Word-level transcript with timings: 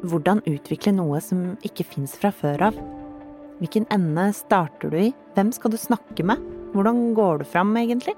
Hvordan 0.00 0.40
utvikle 0.48 0.94
noe 0.96 1.18
som 1.20 1.58
ikke 1.66 1.84
fins 1.84 2.14
fra 2.16 2.30
før 2.32 2.70
av? 2.70 2.76
Hvilken 3.60 3.84
ende 3.92 4.30
starter 4.32 4.88
du 4.88 4.96
i? 4.96 5.10
Hvem 5.36 5.50
skal 5.52 5.74
du 5.74 5.76
snakke 5.76 6.24
med? 6.24 6.40
Hvordan 6.72 7.10
går 7.18 7.42
du 7.42 7.44
fram, 7.44 7.74
egentlig? 7.76 8.14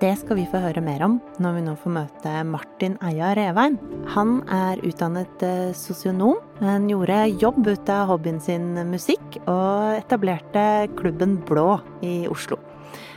Det 0.00 0.14
skal 0.20 0.36
vi 0.36 0.46
få 0.48 0.60
høre 0.60 0.80
mer 0.84 1.04
om 1.04 1.18
når 1.40 1.54
vi 1.56 1.64
nå 1.66 1.74
får 1.80 1.92
møte 1.92 2.32
Martin 2.48 2.96
Eia 3.04 3.34
Revein. 3.36 3.76
Han 4.12 4.38
er 4.52 4.80
utdannet 4.84 5.44
eh, 5.44 5.76
sosionom, 5.76 6.40
men 6.60 6.88
gjorde 6.88 7.18
jobb 7.40 7.60
ut 7.64 7.92
av 7.92 8.10
hobbyen 8.12 8.40
sin 8.40 8.74
musikk, 8.88 9.40
og 9.44 9.96
etablerte 9.98 10.86
klubben 10.96 11.36
Blå 11.48 11.78
i 12.04 12.22
Oslo. 12.32 12.60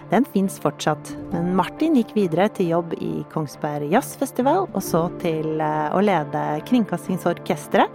Den 0.09 0.25
fins 0.33 0.57
fortsatt, 0.61 1.11
men 1.29 1.51
Martin 1.57 1.93
gikk 1.99 2.15
videre 2.15 2.47
til 2.57 2.71
jobb 2.71 2.95
i 2.97 3.11
Kongsberg 3.29 3.91
Jazzfestival, 3.93 4.65
og 4.65 4.81
så 4.81 5.03
til 5.21 5.61
eh, 5.61 5.93
å 5.93 6.01
lede 6.01 6.41
Kringkastingsorkesteret, 6.65 7.93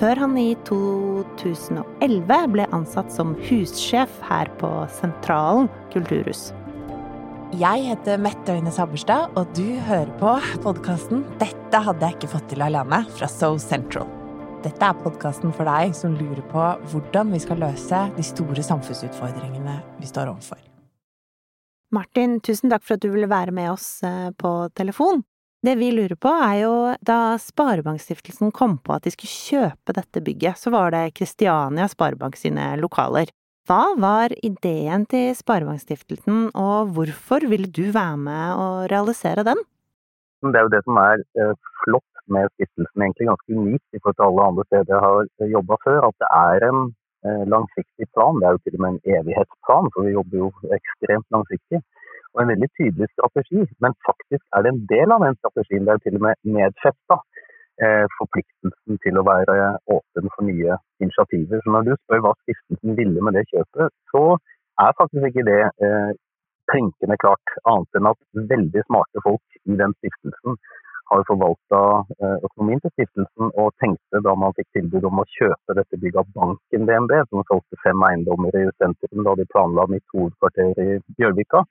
før 0.00 0.24
han 0.24 0.34
i 0.40 0.48
2011 0.66 2.50
ble 2.50 2.66
ansatt 2.74 3.14
som 3.14 3.36
hussjef 3.46 4.18
her 4.26 4.50
på 4.58 4.72
Sentralen 4.96 5.70
kulturhus. 5.94 6.48
Jeg 7.54 7.86
heter 7.86 8.18
Mette 8.18 8.58
Øyne 8.58 8.74
Sabberstad, 8.74 9.30
og 9.38 9.54
du 9.54 9.78
hører 9.86 10.10
på 10.18 10.34
podkasten 10.66 11.22
'Dette 11.38 11.84
hadde 11.86 12.02
jeg 12.02 12.18
ikke 12.18 12.34
fått 12.34 12.50
til 12.50 12.66
alene' 12.66 13.04
fra 13.14 13.30
So 13.30 13.54
Central. 13.62 14.10
Dette 14.66 14.82
er 14.82 15.02
podkasten 15.06 15.54
for 15.54 15.70
deg 15.70 15.94
som 15.94 16.18
lurer 16.18 16.42
på 16.50 16.66
hvordan 16.90 17.30
vi 17.30 17.38
skal 17.46 17.62
løse 17.62 18.06
de 18.16 18.26
store 18.26 18.62
samfunnsutfordringene 18.64 19.82
vi 20.00 20.10
står 20.10 20.34
overfor. 20.34 20.73
Martin, 21.94 22.40
tusen 22.44 22.72
takk 22.72 22.84
for 22.84 22.96
at 22.96 23.04
du 23.04 23.12
ville 23.12 23.30
være 23.30 23.54
med 23.54 23.70
oss 23.74 24.02
eh, 24.06 24.30
på 24.40 24.52
telefon. 24.78 25.22
Det 25.64 25.78
vi 25.80 25.88
lurer 25.94 26.16
på 26.20 26.28
er 26.28 26.58
jo, 26.60 26.72
da 27.00 27.36
Sparebankstiftelsen 27.40 28.52
kom 28.52 28.76
på 28.84 28.96
at 28.96 29.06
de 29.06 29.12
skulle 29.14 29.32
kjøpe 29.32 29.94
dette 29.96 30.20
bygget, 30.24 30.60
så 30.60 30.72
var 30.74 30.92
det 30.92 31.14
Kristiania 31.16 31.86
Sparebank 31.88 32.36
sine 32.36 32.74
lokaler. 32.82 33.30
Hva 33.64 33.94
var 33.96 34.34
ideen 34.44 35.06
til 35.08 35.30
Sparebankstiftelsen, 35.38 36.50
og 36.52 36.90
hvorfor 36.96 37.46
ville 37.48 37.70
du 37.72 37.86
være 37.94 38.18
med 38.26 38.60
å 38.60 38.66
realisere 38.92 39.46
den? 39.46 39.62
Det 40.44 40.60
er 40.60 40.66
jo 40.66 40.74
det 40.74 40.82
som 40.84 41.00
er 41.00 41.24
eh, 41.40 41.54
flott 41.86 42.26
med 42.34 42.52
stiftelsen, 42.58 43.06
egentlig 43.06 43.30
ganske 43.30 43.56
unikt 43.56 43.96
i 43.96 44.02
forhold 44.02 44.18
til 44.18 44.26
alle 44.28 44.50
andre 44.50 44.68
steder 44.68 44.92
jeg 44.92 45.06
har 45.06 45.54
jobba 45.54 45.80
før, 45.86 45.98
at 46.10 46.20
det 46.20 46.30
er 46.42 46.68
en 46.68 46.84
Eh, 46.84 47.03
langsiktig 47.54 48.06
plan. 48.14 48.38
Det 48.40 48.46
er 48.46 48.56
jo 48.56 48.62
til 48.64 48.76
og 48.78 48.82
med 48.84 48.90
en 48.94 49.04
evighetsplan, 49.16 49.90
for 49.92 50.06
vi 50.06 50.16
jobber 50.16 50.36
jo 50.42 50.48
ekstremt 50.78 51.28
langsiktig. 51.36 51.80
Og 52.34 52.42
en 52.42 52.50
veldig 52.52 52.70
tydelig 52.78 53.08
strategi. 53.14 53.62
Men 53.84 53.96
faktisk 54.08 54.44
er 54.54 54.64
det 54.64 54.72
en 54.72 54.82
del 54.94 55.14
av 55.14 55.24
den 55.26 55.38
strategien. 55.40 55.84
Det 55.84 55.92
er 55.92 55.98
jo 55.98 56.04
til 56.06 56.18
og 56.18 56.24
med 56.26 56.34
nedfesta 56.56 57.16
eh, 57.84 58.06
forpliktelsen 58.18 59.00
til 59.06 59.20
å 59.20 59.26
være 59.28 59.56
åpen 59.96 60.32
for 60.34 60.48
nye 60.50 60.78
initiativer. 61.04 61.62
Så 61.62 61.74
når 61.74 61.88
du 61.88 61.94
spør 61.96 62.24
hva 62.26 62.34
stiftelsen 62.42 62.98
ville 63.00 63.24
med 63.24 63.38
det 63.38 63.46
kjøpet, 63.52 63.94
så 64.12 64.24
er 64.84 64.98
faktisk 65.00 65.30
ikke 65.30 65.48
det 65.50 65.62
eh, 65.86 66.12
klart. 67.24 67.56
Annet 67.70 67.98
enn 67.98 68.10
at 68.10 68.20
veldig 68.52 68.82
smarte 68.88 69.22
folk 69.24 69.60
i 69.70 69.76
den 69.80 69.94
stiftelsen 70.00 70.58
har 71.10 71.24
forvalta 71.28 71.80
eh, 72.18 72.36
økonomien 72.48 72.80
til 72.82 72.92
stiftelsen, 72.94 73.50
og 73.60 73.72
tenkte 73.82 74.22
da 74.26 74.34
man 74.40 74.54
fikk 74.58 74.70
tilbud 74.78 75.08
om 75.10 75.22
å 75.22 75.26
kjøpe 75.36 75.76
dette 75.78 76.00
bygget 76.00 76.22
av 76.22 76.30
banken 76.38 76.88
DNB, 76.88 77.16
som 77.30 77.44
solgte 77.50 77.80
fem 77.84 78.06
eiendommer 78.08 78.60
i 78.60 78.66
sentrum 78.82 79.26
da 79.28 79.36
de 79.40 79.48
planla 79.52 79.86
mitt 79.92 80.16
hovedkvarter 80.16 80.80
i 80.86 80.98
Bjørvika, 81.18 81.64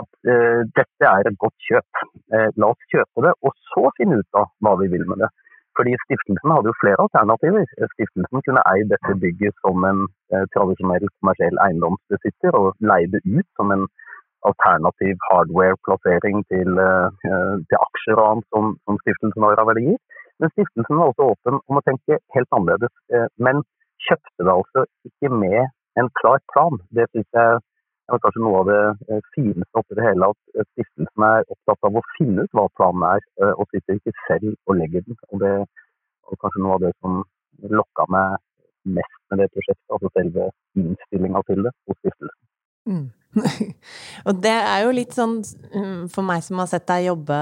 at 0.00 0.10
eh, 0.32 0.60
dette 0.78 1.10
er 1.10 1.30
et 1.30 1.40
godt 1.44 1.68
kjøp. 1.68 2.04
Eh, 2.34 2.50
la 2.60 2.72
oss 2.72 2.92
kjøpe 2.92 3.26
det, 3.26 3.34
og 3.46 3.56
så 3.70 3.88
finne 3.98 4.20
ut 4.22 4.40
av 4.40 4.50
hva 4.64 4.76
vi 4.82 4.90
vil 4.94 5.06
med 5.10 5.22
det. 5.24 5.30
Fordi 5.74 5.94
Stiftelsen 6.04 6.52
hadde 6.54 6.70
jo 6.70 6.78
flere 6.78 7.02
alternativer. 7.02 7.66
Stiftelsen 7.94 8.42
kunne 8.46 8.62
eid 8.70 8.90
dette 8.92 9.16
bygget 9.22 9.56
som 9.66 9.86
en 9.88 10.04
eh, 10.32 10.46
tradisjonell 10.54 11.06
kommersiell 11.18 11.58
eiendomsbesitter 11.66 12.58
og 12.58 12.74
leide 12.92 13.22
ut 13.26 13.48
som 13.58 13.74
en 13.74 13.86
alternativ 14.48 15.16
hardware-plassering 15.28 16.42
til, 16.52 16.70
eh, 16.86 17.08
til, 17.22 17.78
aksjer 17.86 18.20
og 18.20 18.26
annet 18.30 18.48
som, 18.54 18.72
som 18.84 18.98
stiftelsen 19.02 19.46
har 19.46 19.62
av 19.62 19.70
verdier. 19.72 20.00
Men 20.42 20.52
stiftelsen 20.52 20.98
var 21.00 21.12
også 21.12 21.28
åpen 21.32 21.60
om 21.60 21.78
å 21.78 21.84
tenke 21.88 22.18
helt 22.36 22.56
annerledes, 22.56 22.94
eh, 23.14 23.28
men 23.46 23.62
kjøpte 24.08 24.46
det 24.46 24.56
altså 24.56 24.84
ikke 25.08 25.30
med 25.44 25.60
en 26.00 26.10
klar 26.20 26.42
plan. 26.52 26.80
Det 26.96 27.06
synes 27.12 27.28
jeg 27.38 27.60
er 28.12 28.22
kanskje 28.24 28.44
noe 28.44 28.62
av 28.62 28.70
det 28.72 28.82
eh, 29.08 29.28
fineste 29.36 29.80
oppi 29.80 29.98
det 29.98 30.08
hele, 30.08 30.32
at 30.32 30.68
stiftelsen 30.72 31.28
er 31.30 31.46
opptatt 31.54 31.88
av 31.88 32.00
å 32.00 32.06
finne 32.16 32.44
ut 32.44 32.58
hva 32.58 32.66
planen 32.78 33.06
er, 33.14 33.28
og 33.54 33.68
sitter 33.70 34.00
ikke 34.00 34.16
selv 34.26 34.50
og 34.66 34.80
legger 34.80 35.06
den. 35.06 35.20
Og 35.30 35.44
det 35.44 35.54
var 35.62 36.42
kanskje 36.42 36.66
noe 36.66 36.76
av 36.76 36.84
det 36.84 36.92
som 36.98 37.22
lokka 37.78 38.10
meg 38.12 38.40
mest 38.84 39.20
med 39.30 39.40
det 39.40 39.52
prosjektet, 39.54 39.92
altså 39.94 40.10
selve 40.12 40.48
innstillinga 40.76 41.40
til 41.48 41.64
det 41.64 41.72
hos 41.88 42.00
stiftelsen. 42.02 42.40
Mm. 42.90 43.06
og 44.28 44.40
det 44.44 44.54
er 44.54 44.84
jo 44.84 44.94
litt 44.94 45.14
sånn 45.16 45.38
mm, 45.42 46.06
For 46.12 46.26
meg 46.26 46.44
som 46.46 46.60
har 46.62 46.68
sett 46.70 46.86
deg 46.90 47.08
jobbe 47.08 47.38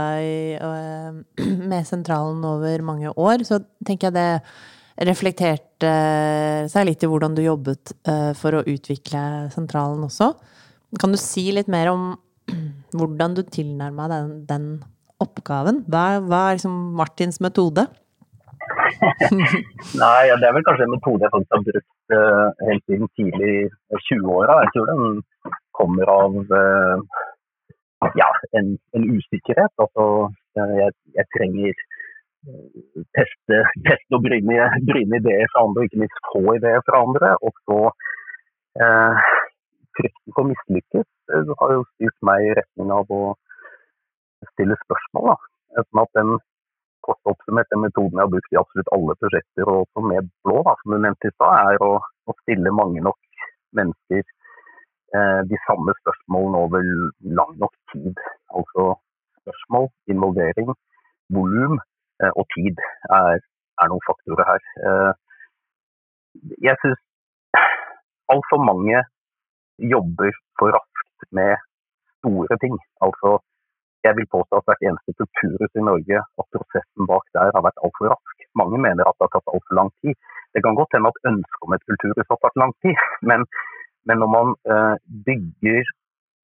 uh, 0.62 1.10
med 1.72 1.88
sentralen 1.88 2.42
over 2.48 2.86
mange 2.86 3.12
år, 3.12 3.44
så 3.48 3.60
tenker 3.84 4.10
jeg 4.10 4.16
det 4.18 5.08
reflekterte 5.08 5.92
seg 6.70 6.86
litt 6.86 7.04
i 7.04 7.08
hvordan 7.08 7.36
du 7.36 7.42
jobbet 7.44 7.94
uh, 8.08 8.32
for 8.38 8.58
å 8.58 8.66
utvikle 8.68 9.48
sentralen 9.54 10.04
også. 10.06 10.32
Kan 11.00 11.14
du 11.14 11.20
si 11.20 11.48
litt 11.54 11.70
mer 11.72 11.92
om 11.92 12.12
hvordan 12.98 13.38
du 13.38 13.42
tilnærma 13.46 14.08
den, 14.12 14.34
den 14.48 14.68
oppgaven? 15.22 15.82
Hva, 15.88 16.20
hva 16.24 16.46
er 16.48 16.60
liksom 16.60 16.78
Martins 16.98 17.40
metode? 17.44 17.88
Nei, 20.02 20.22
det 20.38 20.46
er 20.46 20.54
vel 20.54 20.64
kanskje 20.66 20.86
en 20.86 20.94
metode 20.94 21.24
jeg 21.24 21.32
faktisk 21.32 21.56
har 21.56 21.64
brukt 21.66 22.14
uh, 22.14 22.48
helt 22.68 22.84
siden 22.86 23.10
tidlig 23.18 23.54
20-åra. 24.08 24.60
Jeg 24.64 24.72
tror 24.74 24.90
den 24.92 25.22
kommer 25.78 26.10
av 26.12 26.38
uh, 26.38 27.02
ja, 28.18 28.28
en, 28.58 28.74
en, 28.96 29.08
usikkerhet. 29.16 29.72
Altså, 29.84 30.06
jeg, 30.58 30.92
jeg 31.18 31.26
trenger 31.36 31.84
teste, 33.16 33.60
teste 33.86 34.18
og 34.18 34.24
bryne, 34.26 34.66
bryne, 34.88 35.20
ideer 35.20 35.48
fra 35.52 35.64
andre, 35.66 35.84
og 35.84 35.88
ikke 35.88 36.02
minst 36.02 36.24
få 36.30 36.42
ideer 36.56 36.84
fra 36.88 37.04
andre. 37.06 37.34
Og 37.46 37.54
så 37.66 37.78
uh, 38.82 39.32
frykten 39.98 40.36
for 40.36 40.50
mislykkes 40.50 41.08
har 41.60 41.76
jo 41.76 41.88
styrt 41.94 42.18
meg 42.26 42.46
i 42.46 42.54
retning 42.58 42.92
av 42.94 43.12
å 43.12 43.24
stille 44.52 44.76
spørsmål. 44.84 45.32
Da. 45.32 45.84
Sånn 45.86 46.02
at 46.02 46.18
den 46.18 46.34
kort 47.02 47.30
oppsummert 47.30 47.70
den 47.72 47.82
metoden 47.82 48.18
jeg 48.18 48.26
har 48.26 48.32
brukt 48.32 48.54
i 48.54 48.60
absolutt 48.60 48.92
alle 48.96 49.16
prosjekter, 49.22 49.66
og 49.66 49.82
også 49.82 50.04
med 50.06 50.30
blå, 50.46 50.60
da, 50.68 50.76
som 50.80 50.94
du 50.94 50.98
nevnte 51.02 51.30
i 51.30 51.34
stad, 51.34 51.72
er 51.72 51.84
å, 51.86 51.90
å, 51.98 52.36
stille 52.44 52.74
mange 52.78 53.02
nok 53.02 53.18
mennesker 53.78 54.22
eh, 54.22 54.41
de 55.50 55.56
samme 55.66 55.92
spørsmålene 56.00 56.60
over 56.64 56.80
lang 57.38 57.52
nok 57.62 57.74
tid. 57.92 58.16
Altså 58.58 58.84
spørsmål, 59.42 59.86
involvering, 60.12 60.68
volum 61.36 61.74
eh, 62.22 62.32
og 62.38 62.44
tid 62.54 62.76
er, 63.18 63.38
er, 63.80 63.86
noen 63.90 64.06
faktorer 64.08 64.44
her. 64.50 64.62
Eh, 64.86 65.12
jeg 66.68 66.76
syns 66.82 67.00
altfor 68.34 68.60
mange 68.70 68.98
jobber 69.94 70.32
for 70.58 70.74
raskt 70.76 71.30
med 71.38 71.52
store 72.18 72.56
ting. 72.64 72.76
Altså 73.06 73.38
jeg 74.06 74.12
vil 74.18 74.32
påstå 74.34 74.54
at 74.58 74.66
hvert 74.66 74.84
eneste 74.86 75.18
kulturhus 75.18 75.72
i 75.80 75.86
Norge, 75.90 76.18
at 76.40 76.46
prosessen 76.54 77.04
bak 77.10 77.24
der 77.36 77.54
har 77.56 77.62
vært 77.66 77.82
altfor 77.84 78.10
rask. 78.14 78.36
Mange 78.60 78.78
mener 78.86 79.04
at 79.06 79.16
det 79.18 79.26
har 79.26 79.34
tatt 79.36 79.52
altfor 79.54 79.74
lang 79.78 79.90
tid. 80.02 80.14
Det 80.54 80.60
kan 80.64 80.78
godt 80.78 80.94
hende 80.94 81.12
at 81.12 81.22
ønsket 81.30 81.64
om 81.64 81.74
et 81.76 81.86
kulturhus 81.88 82.32
har 82.32 82.40
tatt 82.42 82.58
lang 82.62 82.72
tid, 82.84 82.98
men, 83.30 83.46
men 84.08 84.22
når 84.22 84.30
man 84.36 84.54
uh, 84.72 84.96
bygger 85.26 85.82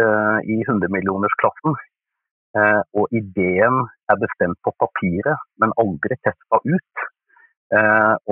uh, 0.03 0.39
i 0.55 0.59
hundremillionersklassen, 0.69 1.79
eh, 2.59 2.83
og 2.99 3.13
ideen 3.21 3.83
er 4.11 4.17
bestemt 4.23 4.59
på 4.65 4.73
papiret, 4.83 5.43
men 5.61 5.75
aldri 5.83 6.17
testa 6.25 6.61
ut, 6.65 7.03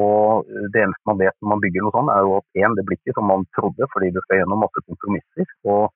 og 0.00 0.48
det 0.72 0.80
eneste 0.80 1.08
man 1.10 1.18
vet 1.20 1.34
når 1.42 1.50
man 1.50 1.60
bygger 1.60 1.84
noe 1.84 1.92
sånt, 1.92 2.08
er 2.08 2.22
jo 2.24 2.38
at 2.38 2.60
en, 2.62 2.76
det 2.78 2.84
blir 2.88 2.96
ikke 2.96 3.14
som 3.18 3.26
man 3.28 3.44
trodde, 3.58 3.88
fordi 3.92 4.08
du 4.14 4.22
skal 4.24 4.40
gjennom 4.40 4.62
masse 4.64 4.80
kompromisser. 4.88 5.50
Og 5.68 5.92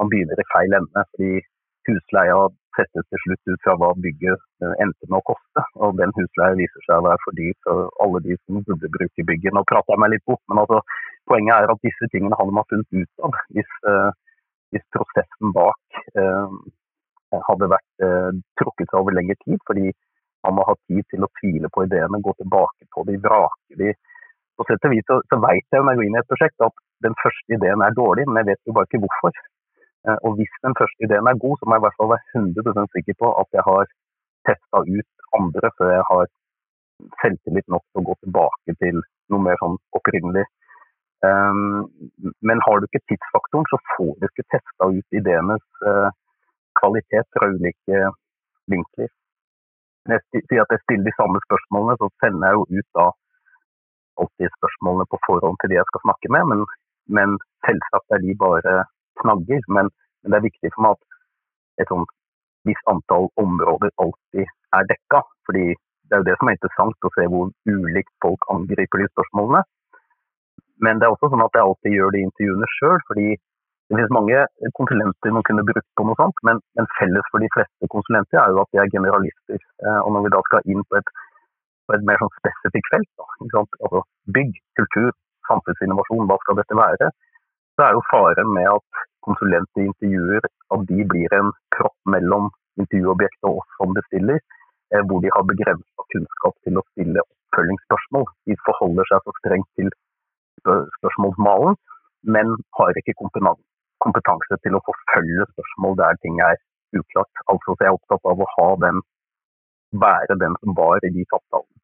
man 0.00 0.10
begynner 0.10 0.42
i 0.42 0.46
feil 0.50 0.74
ende. 0.74 1.04
fordi 1.12 1.30
husleia 1.96 2.38
settes 2.76 3.06
til 3.10 3.22
slutt 3.24 3.52
ut 3.52 3.62
fra 3.64 3.76
hva 3.80 3.90
bygget 4.04 4.42
eh, 4.64 4.74
endte 4.84 5.08
med 5.08 5.18
å 5.20 5.26
koste. 5.32 5.64
Og 5.84 5.96
den 6.00 6.12
husleia 6.16 6.58
viser 6.58 6.86
seg 6.86 6.98
å 6.98 7.06
være 7.08 7.22
for 7.24 7.38
dyr 7.38 7.54
for 7.66 7.88
alle 8.04 8.22
de 8.26 8.36
som 8.40 8.60
burde 8.66 8.92
bruke 8.96 9.26
bygget. 9.30 9.54
Nå 9.56 9.64
prater 9.70 9.94
jeg 9.94 10.02
meg 10.02 10.12
litt 10.14 10.26
bort, 10.30 10.42
men 10.50 10.62
altså, 10.62 10.82
poenget 11.30 11.56
er 11.56 11.74
at 11.74 11.86
disse 11.86 12.10
tingene 12.14 12.38
hadde 12.40 12.56
man 12.56 12.68
funnet 12.72 13.00
ut 13.00 13.24
av 13.26 13.40
hvis, 13.56 13.72
eh, 13.92 14.10
hvis 14.74 14.86
prosessen 14.96 15.56
bak 15.56 16.02
eh, 16.22 16.54
hadde 17.48 17.72
vært 17.74 18.06
eh, 18.06 18.30
trukket 18.60 18.90
seg 18.90 19.00
over 19.02 19.16
lengre 19.18 19.38
tid. 19.44 19.58
Fordi 19.68 19.90
man 20.46 20.56
må 20.56 20.68
ha 20.68 20.76
tid 20.88 21.04
til 21.12 21.26
å 21.26 21.32
tvile 21.40 21.68
på 21.72 21.84
ideene, 21.88 22.22
gå 22.24 22.36
tilbake 22.38 22.88
på 22.94 23.04
de, 23.08 23.18
vrake 23.26 23.80
de. 23.80 23.92
På 24.56 24.66
sett 24.68 24.84
og 24.86 24.92
vis 24.92 25.06
så, 25.08 25.20
så 25.28 25.38
vet 25.40 25.64
jeg 25.72 25.84
når 25.84 25.94
jeg 25.94 26.00
går 26.00 26.06
inn 26.06 26.16
i 26.16 26.20
et 26.20 26.30
prosjekt 26.30 26.64
at 26.64 26.84
den 27.04 27.16
første 27.20 27.56
ideen 27.56 27.82
er 27.84 27.96
dårlig, 27.96 28.26
men 28.28 28.42
jeg 28.42 28.52
vet 28.52 28.68
jo 28.68 28.76
bare 28.76 28.88
ikke 28.88 29.02
hvorfor. 29.04 29.36
Eh, 30.08 30.18
og 30.26 30.36
hvis 30.38 30.54
den 30.64 30.74
første 30.80 31.06
ideen 31.06 31.26
er 31.30 31.42
god, 31.44 31.56
så 31.58 31.64
må 31.66 31.76
jeg 31.76 31.82
i 31.82 31.86
hvert 31.86 31.98
fall 32.00 32.12
være 32.14 32.28
100% 32.40 32.94
sikker 32.96 33.14
på 33.22 33.32
at 33.42 33.48
jeg 33.56 33.64
har 33.70 33.90
testa 34.48 34.78
ut 34.96 35.10
andre 35.38 35.70
før 35.78 35.90
jeg 35.96 36.06
har 36.12 36.24
selvtillit 37.20 37.68
nok 37.74 37.84
til 37.88 38.00
å 38.00 38.06
gå 38.08 38.14
tilbake 38.24 38.76
til 38.82 38.96
noe 39.32 39.44
mer 39.46 39.60
sånn 39.60 39.76
opprinnelig. 39.98 40.46
Um, 41.20 41.84
men 42.48 42.62
har 42.64 42.80
du 42.80 42.86
ikke 42.88 43.04
tidsfaktoren, 43.12 43.66
så 43.68 43.78
får 43.92 44.12
du 44.20 44.26
ikke 44.28 44.48
testa 44.54 44.88
ut 44.88 45.18
ideenes 45.20 45.64
uh, 45.84 46.08
kvalitet 46.80 47.28
fra 47.36 47.48
ulike 47.52 48.04
vinkler. 48.72 49.10
Når 50.08 50.16
jeg 50.16 50.44
sier 50.48 50.62
at 50.64 50.72
jeg 50.72 50.82
stiller 50.84 51.08
de 51.08 51.16
samme 51.18 51.40
spørsmålene, 51.44 51.98
så 52.00 52.08
sender 52.24 52.48
jeg 52.48 52.58
jo 52.58 52.80
ut 52.80 52.88
da 52.96 53.06
alltid 54.20 54.56
spørsmålene 54.56 55.08
på 55.12 55.20
forhånd 55.26 55.60
til 55.60 55.72
de 55.72 55.78
jeg 55.78 55.88
skal 55.90 56.04
snakke 56.06 56.32
med, 56.34 56.48
men, 56.52 56.64
men 57.16 57.36
selvsagt 57.68 58.16
er 58.16 58.24
de 58.24 58.36
bare 58.40 58.74
knagger. 59.22 59.60
Men, 59.68 59.90
men, 60.22 60.32
det 60.32 60.40
er 60.40 60.48
viktig 60.48 60.72
for 60.74 60.86
meg 60.86 60.96
at 60.96 61.84
et 61.84 61.92
sånt 61.92 62.16
visst 62.68 62.90
antall 62.92 63.30
områder 63.40 63.92
alltid 64.04 64.46
er 64.76 64.90
dekka. 64.90 65.22
fordi 65.48 65.72
det 66.10 66.16
er 66.16 66.22
jo 66.22 66.26
det 66.26 66.38
som 66.38 66.48
er 66.50 66.56
interessant, 66.56 67.06
å 67.06 67.14
se 67.14 67.24
hvor 67.30 67.52
ulikt 67.70 68.10
folk 68.24 68.48
angriper 68.50 68.98
de 68.98 69.06
spørsmålene. 69.12 69.62
Men 70.84 70.98
det 70.98 71.06
er 71.06 71.14
også 71.14 71.30
sånn 71.30 71.44
at 71.44 71.54
jeg 71.54 71.66
alltid 71.66 71.94
gjør 71.94 72.10
de 72.14 72.22
intervjuene 72.26 72.68
sjøl, 72.74 72.98
fordi 73.08 73.28
det 73.90 73.98
finnes 73.98 74.12
mange 74.14 74.40
konsulenter 74.78 75.34
man 75.34 75.44
kunne 75.46 75.64
brukt 75.66 75.88
på 75.98 76.06
noe 76.06 76.18
sånt, 76.18 76.42
men, 76.46 76.60
men, 76.78 76.86
felles 76.98 77.26
for 77.30 77.42
de 77.42 77.50
fleste 77.54 77.90
konsulenter 77.94 78.38
er 78.42 78.54
jo 78.54 78.60
at 78.62 78.70
de 78.74 78.78
er 78.82 78.92
generalister. 78.94 79.58
Eh, 79.58 80.00
og 80.04 80.14
når 80.14 80.26
vi 80.26 80.32
da 80.34 80.42
skal 80.46 80.68
inn 80.74 80.84
på 80.86 80.98
et, 81.00 81.10
på 81.86 81.96
et 81.96 82.06
mer 82.06 82.20
sånn 82.22 82.30
spesifikt 82.36 82.90
felt, 82.94 83.10
da, 83.18 83.26
altså 83.86 84.04
bygg, 84.36 84.54
kultur, 84.78 85.10
samfunnsinnovasjon, 85.50 86.28
hva 86.30 86.38
skal 86.44 86.60
dette 86.60 86.78
være, 86.78 87.10
så 87.74 87.86
er 87.86 87.98
jo 87.98 88.06
faren 88.12 88.54
med 88.54 88.70
at 88.70 89.02
konsulenter 89.26 89.86
intervjuer 89.88 90.46
at 90.74 90.86
de 90.90 91.04
blir 91.12 91.36
en 91.40 91.52
kropp 91.76 91.98
mellom 92.14 92.50
intervjuobjektet 92.80 93.48
og 93.48 93.60
oss 93.60 93.76
som 93.78 93.94
bestiller, 93.98 94.40
eh, 94.92 95.02
hvor 95.06 95.20
de 95.24 95.32
har 95.34 95.48
begrensa 95.52 96.06
kunnskap 96.14 96.56
til 96.64 96.80
å 96.80 96.86
stille 96.92 97.24
oppfølgingsspørsmål. 97.26 98.26
De 98.48 98.56
forholder 98.66 99.10
seg 99.10 99.26
så 99.26 99.36
strengt 99.40 99.70
til 99.78 99.90
spørsmålsmalen, 100.60 101.76
men 102.34 102.56
har 102.76 102.98
ikke 103.00 103.16
kompetanse 103.20 104.58
til 104.64 104.76
å 104.76 104.84
forfølge 104.88 105.46
spørsmål 105.52 105.96
der 106.02 106.18
ting 106.24 106.40
er 106.44 106.56
uklart. 106.98 107.44
Altså 107.52 107.74
så 107.74 107.84
jeg 107.84 107.90
er 107.92 107.98
opptatt 107.98 108.28
av 108.32 108.42
å 108.42 108.50
ha 108.56 108.68
den, 108.86 109.00
være 110.04 110.36
den 110.42 110.56
som 110.62 110.76
var 110.80 111.06
i 111.06 111.12
de 111.16 111.24
samtalene. 111.32 111.80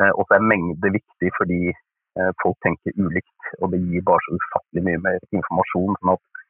Eh, 0.00 0.12
og 0.16 0.26
så 0.26 0.36
er 0.38 0.50
mengde 0.52 0.92
viktig 0.98 1.30
fordi 1.38 1.62
eh, 1.72 2.32
folk 2.42 2.56
tenker 2.64 2.96
ulikt, 2.96 3.50
og 3.60 3.72
det 3.72 3.82
gir 3.86 4.04
bare 4.08 4.24
så 4.26 4.38
ufattelig 4.40 4.84
mye 4.88 5.02
mer 5.06 5.18
informasjon. 5.38 5.98
sånn 6.00 6.14
at 6.14 6.41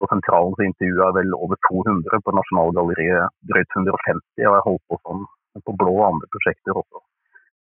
På 0.00 0.08
sentralen 0.08 0.56
så 0.56 0.64
intervjua 0.64 1.10
jeg 1.10 1.16
vel 1.20 1.36
over 1.36 1.60
200, 1.68 2.24
på 2.24 2.32
Nasjonalgalleriet 2.38 3.36
drøyt 3.52 3.76
150, 3.76 4.48
og 4.48 4.56
jeg 4.56 4.66
holdt 4.66 4.84
på 4.88 5.00
sånn 5.04 5.26
på 5.66 5.74
blå 5.76 5.92
og 5.98 6.06
andre 6.06 6.28
prosjekter 6.32 6.78
også. 6.80 7.02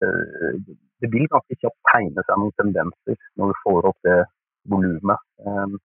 Eh, 0.04 0.54
det 1.02 1.10
vil 1.14 1.28
ganske 1.32 1.58
kjapt 1.62 1.82
tegne 1.92 2.24
seg 2.28 2.40
noen 2.40 2.56
tendenser 2.60 3.20
når 3.40 3.52
du 3.52 3.60
får 3.64 3.90
opp 3.92 4.00
det 4.08 4.22
volumet. 4.72 5.28
Eh, 5.44 5.60
eh, 5.66 5.76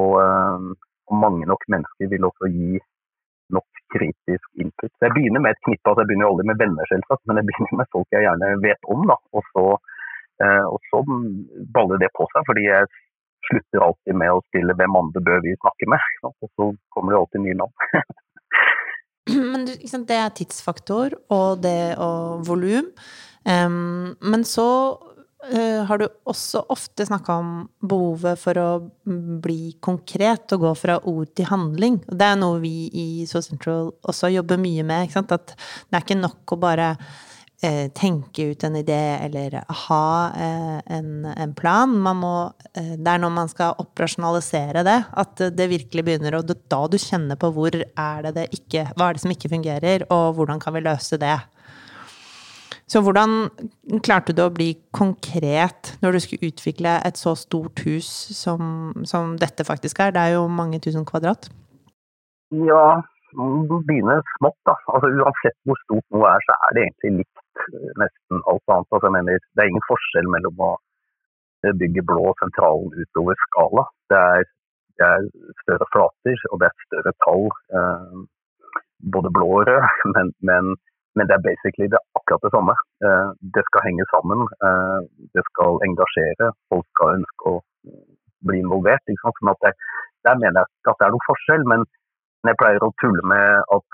og, 0.00 0.74
mange 1.12 1.44
nok 1.44 1.60
mennesker 1.68 2.08
vil 2.08 2.24
også 2.24 2.48
gi 2.48 2.78
nok 3.52 3.80
kritisk 3.92 4.62
input. 4.62 4.88
Så 4.96 5.04
jeg 5.04 5.12
begynner 5.12 5.42
med 5.44 5.52
et 5.52 5.60
knippe, 5.66 5.84
altså 5.84 6.00
jeg 6.00 6.08
begynner 6.08 6.24
jo 6.24 6.30
aldri 6.32 6.46
med 6.48 6.62
venner, 6.62 6.88
selvsagt, 6.88 7.22
men 7.28 7.38
jeg 7.38 7.48
begynner 7.50 7.80
med 7.82 7.90
folk 7.92 8.16
jeg 8.16 8.24
gjerne 8.24 8.48
vet 8.62 8.88
om. 8.94 9.02
da, 9.10 9.16
Og 9.36 9.44
så, 9.50 9.64
og 10.72 10.88
så 10.88 11.02
baller 11.76 12.00
det 12.00 12.08
på 12.16 12.24
seg, 12.32 12.48
fordi 12.48 12.64
jeg 12.64 12.88
slutter 13.48 13.86
alltid 13.86 14.18
med 14.20 14.32
å 14.32 14.42
stille 14.50 14.76
'Hvem 14.76 15.00
andre 15.00 15.24
bør 15.28 15.42
vi 15.44 15.56
snakke 15.60 15.88
med?' 15.94 16.28
Og 16.28 16.50
så 16.56 16.70
kommer 16.94 17.14
det 17.14 17.20
alltid 17.20 17.44
nye 17.46 17.58
navn. 17.62 17.74
Men 19.52 19.64
det 19.66 20.16
er 20.18 20.36
tidsfaktor 20.36 21.16
og 21.32 21.62
det 21.64 21.96
og 22.02 22.44
volum. 22.46 22.90
Um, 23.44 24.16
men 24.24 24.44
så 24.44 24.66
uh, 24.96 25.80
har 25.88 26.00
du 26.00 26.06
også 26.28 26.64
ofte 26.72 27.06
snakka 27.08 27.36
om 27.40 27.50
behovet 27.84 28.40
for 28.40 28.60
å 28.60 28.68
bli 29.44 29.74
konkret 29.84 30.52
og 30.56 30.64
gå 30.64 30.72
fra 30.80 30.98
ord 31.08 31.32
til 31.36 31.48
handling. 31.50 32.00
Og 32.08 32.18
det 32.20 32.30
er 32.30 32.40
noe 32.40 32.60
vi 32.62 32.88
i 32.88 33.06
So 33.28 33.42
Central 33.44 33.92
også 34.04 34.32
jobber 34.32 34.60
mye 34.60 34.84
med. 34.86 35.12
At 35.24 35.54
det 35.56 35.98
er 35.98 36.04
ikke 36.04 36.20
nok 36.20 36.56
å 36.56 36.60
bare 36.60 36.94
uh, 37.62 37.86
tenke 37.94 38.48
ut 38.50 38.66
en 38.66 38.78
idé 38.80 39.00
eller 39.24 39.60
ha 39.84 40.08
uh, 40.34 40.80
en, 40.96 41.24
en, 41.30 41.54
plan. 41.54 41.94
Må, 41.94 42.34
det 42.74 43.14
er 43.14 43.22
når 43.22 43.34
man 43.36 43.50
skal 43.52 43.78
operasjonalisere 43.82 44.84
det, 44.86 44.98
at 45.22 45.46
det 45.54 45.70
virkelig 45.72 46.06
begynner. 46.06 46.40
Og 46.40 46.50
da 46.50 46.82
du 46.90 46.98
kjenner 47.00 47.38
på 47.38 47.52
hvor 47.54 47.74
er 47.74 48.28
det 48.28 48.36
det 48.38 48.50
ikke, 48.58 48.88
hva 48.94 49.08
er 49.10 49.18
det 49.18 49.24
som 49.24 49.34
ikke 49.34 49.52
fungerer, 49.52 50.06
og 50.10 50.38
hvordan 50.38 50.62
kan 50.62 50.74
vi 50.76 50.84
løse 50.84 51.20
det. 51.20 51.36
Så 52.90 53.00
hvordan 53.00 53.48
klarte 54.04 54.34
du 54.36 54.42
å 54.44 54.52
bli 54.52 54.74
konkret 54.94 55.94
når 56.02 56.14
du 56.16 56.20
skulle 56.20 56.50
utvikle 56.52 56.98
et 57.06 57.16
så 57.16 57.32
stort 57.38 57.80
hus 57.86 58.08
som, 58.36 58.92
som 59.08 59.38
dette 59.40 59.64
faktisk 59.64 60.02
er? 60.04 60.12
Det 60.12 60.20
er 60.20 60.36
jo 60.36 60.44
mange 60.52 60.80
tusen 60.84 61.06
kvadrat. 61.08 61.48
Ja, 62.52 63.00
du 63.34 63.76
begynner 63.88 64.20
smått, 64.36 64.58
da. 64.68 64.76
Altså, 64.92 65.10
uansett 65.16 65.56
hvor 65.66 65.80
stort 65.86 66.04
noe 66.14 66.28
er, 66.28 66.44
så 66.44 66.54
er 66.68 66.76
det 66.76 66.84
egentlig 66.84 67.12
likt 67.22 67.33
eh, 67.33 67.33
nesten 68.00 68.42
alt 68.50 68.72
annet. 68.72 68.90
Altså, 68.90 69.06
jeg 69.08 69.16
mener, 69.16 69.46
det 69.54 69.64
er 69.64 69.70
ingen 69.72 69.88
forskjell 69.90 70.30
mellom 70.34 70.66
å 70.68 70.72
bygge 71.80 72.04
blå 72.10 72.32
sentralen 72.40 72.92
utover 72.92 73.38
skala. 73.48 73.86
Det 74.12 74.20
er, 74.20 74.48
det 75.00 75.10
er 75.10 75.28
større 75.62 75.88
flater, 75.92 76.42
og 76.50 76.60
det 76.60 76.70
er 76.70 76.88
større 76.88 77.14
tall. 77.24 77.46
Eh, 77.78 78.18
både 79.14 79.32
blå 79.36 79.48
og 79.60 79.68
rød, 79.70 79.88
men, 80.16 80.34
men 80.50 80.74
men 81.16 81.28
det 81.28 81.34
er 81.36 81.46
basically 81.48 81.86
det 81.90 81.98
er 82.00 82.18
akkurat 82.18 82.44
det 82.44 82.52
samme. 82.54 82.74
Eh, 83.06 83.28
det 83.54 83.62
skal 83.66 83.84
henge 83.86 84.04
sammen. 84.14 84.40
Eh, 84.66 85.00
det 85.34 85.44
skal 85.50 85.82
engasjere. 85.86 86.48
Folk 86.70 86.86
skal 86.90 87.18
ønske 87.18 87.52
å 87.52 87.60
bli 88.48 88.58
involvert. 88.62 89.12
Sånn 89.22 89.52
at 89.52 89.60
det, 89.62 89.72
der 90.26 90.40
mener 90.42 90.64
jeg 90.64 90.90
at 90.90 90.98
det 90.98 91.06
er 91.06 91.14
noen 91.14 91.28
forskjell. 91.28 91.66
Men 91.70 91.86
jeg 92.48 92.58
pleier 92.60 92.82
å 92.82 92.90
tulle 93.02 93.22
med 93.30 93.76
at 93.76 93.86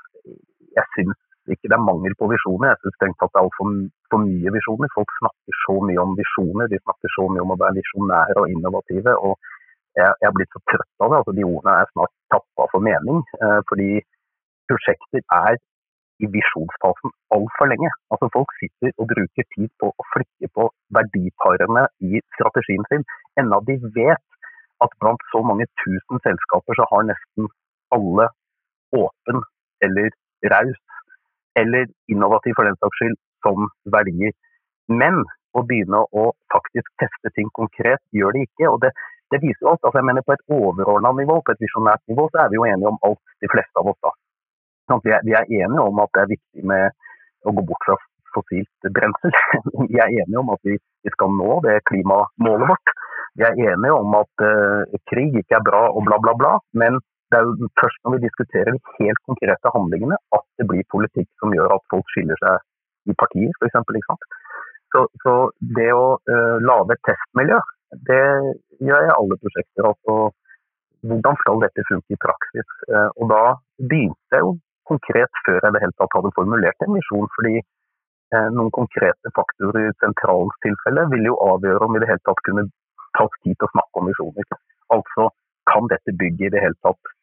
jeg 0.79 0.87
syns 0.95 1.21
ikke 1.49 1.71
det 1.71 1.77
er 1.77 1.89
mangel 1.89 2.15
på 2.21 2.29
visjoner. 2.31 2.73
Jeg 2.73 2.81
syns 2.83 2.99
det 3.01 3.09
er 3.09 3.41
altfor 3.43 3.71
for 4.13 4.25
mye 4.27 4.53
visjoner. 4.57 4.93
Folk 4.97 5.15
snakker 5.21 5.57
så 5.65 5.77
mye 5.89 6.03
om 6.05 6.13
visjoner. 6.19 6.69
De 6.73 6.79
snakker 6.85 7.15
så 7.17 7.27
mye 7.33 7.45
om 7.47 7.55
å 7.55 7.61
være 7.63 7.79
visjonære 7.81 8.37
og 8.43 8.53
innovative. 8.55 9.17
og 9.17 9.35
jeg, 9.99 10.13
jeg 10.21 10.29
er 10.29 10.37
blitt 10.37 10.55
så 10.55 10.63
trøtt 10.71 11.05
av 11.05 11.11
det. 11.11 11.19
altså 11.21 11.35
De 11.39 11.47
ordene 11.49 11.77
er 11.81 11.91
snart 11.93 12.15
tappa 12.35 12.69
for 12.73 12.87
mening. 12.89 13.25
Eh, 13.43 13.61
fordi 13.71 13.91
prosjekter 14.71 15.25
er 15.41 15.59
i 16.21 16.29
visjonsfasen 16.37 17.15
altfor 17.37 17.71
lenge. 17.73 17.91
Altså 18.13 18.29
Folk 18.37 18.53
sitter 18.61 18.93
og 19.01 19.09
bruker 19.13 19.49
tid 19.57 19.71
på 19.81 19.91
å 19.91 20.09
flikke 20.13 20.51
på 20.57 20.69
verdiparene 20.97 21.87
i 22.05 22.21
strategien 22.37 22.85
sin, 22.91 23.07
enda 23.41 23.61
de 23.69 23.79
vet 23.97 24.27
at 24.85 24.93
blant 25.01 25.25
så 25.33 25.43
mange 25.45 25.67
tusen 25.83 26.23
selskaper 26.27 26.77
så 26.77 26.87
har 26.93 27.09
nesten 27.09 27.49
alle 27.97 28.29
åpen 28.97 29.43
eller 29.85 30.13
raus 30.53 30.79
eller 31.61 31.91
innovativ 32.13 32.57
for 32.59 32.69
den 32.69 32.79
saks 32.81 33.01
skyld 33.01 33.19
som 33.45 33.69
verdier. 33.95 34.35
Men 34.91 35.23
å 35.57 35.63
begynne 35.67 36.03
å 36.15 36.31
faktisk 36.53 36.91
teste 37.03 37.33
ting 37.37 37.51
konkret 37.59 38.03
gjør 38.17 38.37
de 38.37 38.45
ikke. 38.47 38.69
og 38.71 38.81
det, 38.85 38.91
det 39.33 39.43
viser 39.43 39.71
alt. 39.71 39.83
altså 39.85 39.99
jeg 39.99 40.09
mener 40.09 40.27
På 40.27 40.37
et 40.37 40.47
overordna 40.59 41.13
nivå, 41.21 41.41
på 41.43 41.55
et 41.55 41.65
visjonært 41.65 42.03
nivå, 42.11 42.29
så 42.31 42.45
er 42.45 42.51
vi 42.51 42.61
jo 42.61 42.67
enige 42.67 42.93
om 42.93 43.01
alt, 43.09 43.23
de 43.43 43.51
fleste 43.55 43.83
av 43.83 43.91
oss. 43.93 44.01
da. 44.03 44.15
Vi 45.05 45.35
er, 45.39 45.47
enige 45.47 45.83
om 45.87 46.01
at 46.03 46.11
det 46.15 46.23
er 46.23 46.33
viktig 46.35 46.65
med 46.67 46.91
å 47.47 47.53
gå 47.55 47.63
bort 47.67 47.87
fra 47.87 47.97
fossilt 48.35 48.91
brensel. 48.95 49.35
Vi 49.91 49.99
er 49.99 50.11
enige 50.23 50.39
om 50.39 50.51
at 50.55 50.61
vi, 50.67 50.77
skal 51.15 51.31
nå 51.35 51.61
det 51.67 51.81
klimamålet 51.91 52.71
vårt. 52.71 52.93
Vi 53.39 53.47
er 53.47 53.59
enige 53.71 53.95
om 53.95 54.15
at 54.19 54.45
uh, 54.45 54.99
krig 55.11 55.39
ikke 55.41 55.59
er 55.59 55.65
bra 55.67 55.85
og 55.91 56.05
bla, 56.07 56.19
bla, 56.23 56.35
bla. 56.39 56.53
Men 56.83 56.99
det 57.31 57.39
er 57.39 57.47
jo 57.47 57.69
først 57.81 58.01
når 58.05 58.17
vi 58.17 58.25
diskuterer 58.27 58.75
de 58.75 58.95
helt 58.99 59.21
konkrete 59.29 59.73
handlingene 59.75 60.19
at 60.37 60.47
det 60.59 60.67
blir 60.71 60.87
politikk 60.95 61.29
som 61.43 61.55
gjør 61.55 61.77
at 61.77 61.85
folk 61.93 62.07
skiller 62.11 62.39
seg 62.43 63.11
i 63.11 63.17
partier, 63.23 63.53
f.eks. 63.63 64.25
Så, 64.91 65.05
så 65.23 65.35
det 65.79 65.91
å 65.95 66.19
uh, 66.19 66.57
lage 66.67 66.97
et 66.97 67.05
testmiljø, 67.07 67.59
det 68.09 68.23
gjør 68.83 69.05
jeg 69.05 69.11
i 69.11 69.17
alle 69.17 69.39
prosjekter. 69.43 69.87
altså 69.93 70.17
hvordan 71.09 71.37
skal 71.41 71.63
dette 71.63 71.87
funke 71.89 72.13
i 72.13 72.23
praksis? 72.25 72.75
Uh, 72.91 73.09
og 73.21 73.31
da 73.33 73.45
begynte 73.93 74.37
jeg 74.37 74.45
jo 74.45 74.57
konkret 74.91 75.43
før 75.47 75.61
jeg 75.63 75.77
det 75.77 75.85
hele 75.85 75.97
tatt 76.03 76.17
hadde 76.19 76.35
formulert 76.39 76.87
en 76.87 76.97
misjon. 76.97 77.31
fordi 77.37 77.55
uh, 78.35 78.49
noen 78.57 78.75
konkrete 78.75 79.33
faktorer 79.39 79.87
i 79.87 79.95
sentralens 80.03 80.59
tilfelle 80.67 81.07
ville 81.15 81.31
jo 81.31 81.39
avgjøre 81.47 81.87
om 81.87 81.95
vi 81.95 82.03
i 82.03 82.05
det 82.05 82.11
hele 82.11 82.27
tatt 82.27 82.43
kunne 82.49 82.67
tatt 83.19 83.39
tid 83.45 83.55
til 83.55 83.69
å 83.71 83.73
snakke 83.77 84.03
om 84.03 84.11
visjoner. 84.11 84.61
Altså, 84.97 85.31
kan 85.71 85.87
dette 85.93 86.19
bygget 86.19 86.51
i 86.51 86.55
det 86.57 86.63
hele 86.67 86.79
tatt 86.85 87.15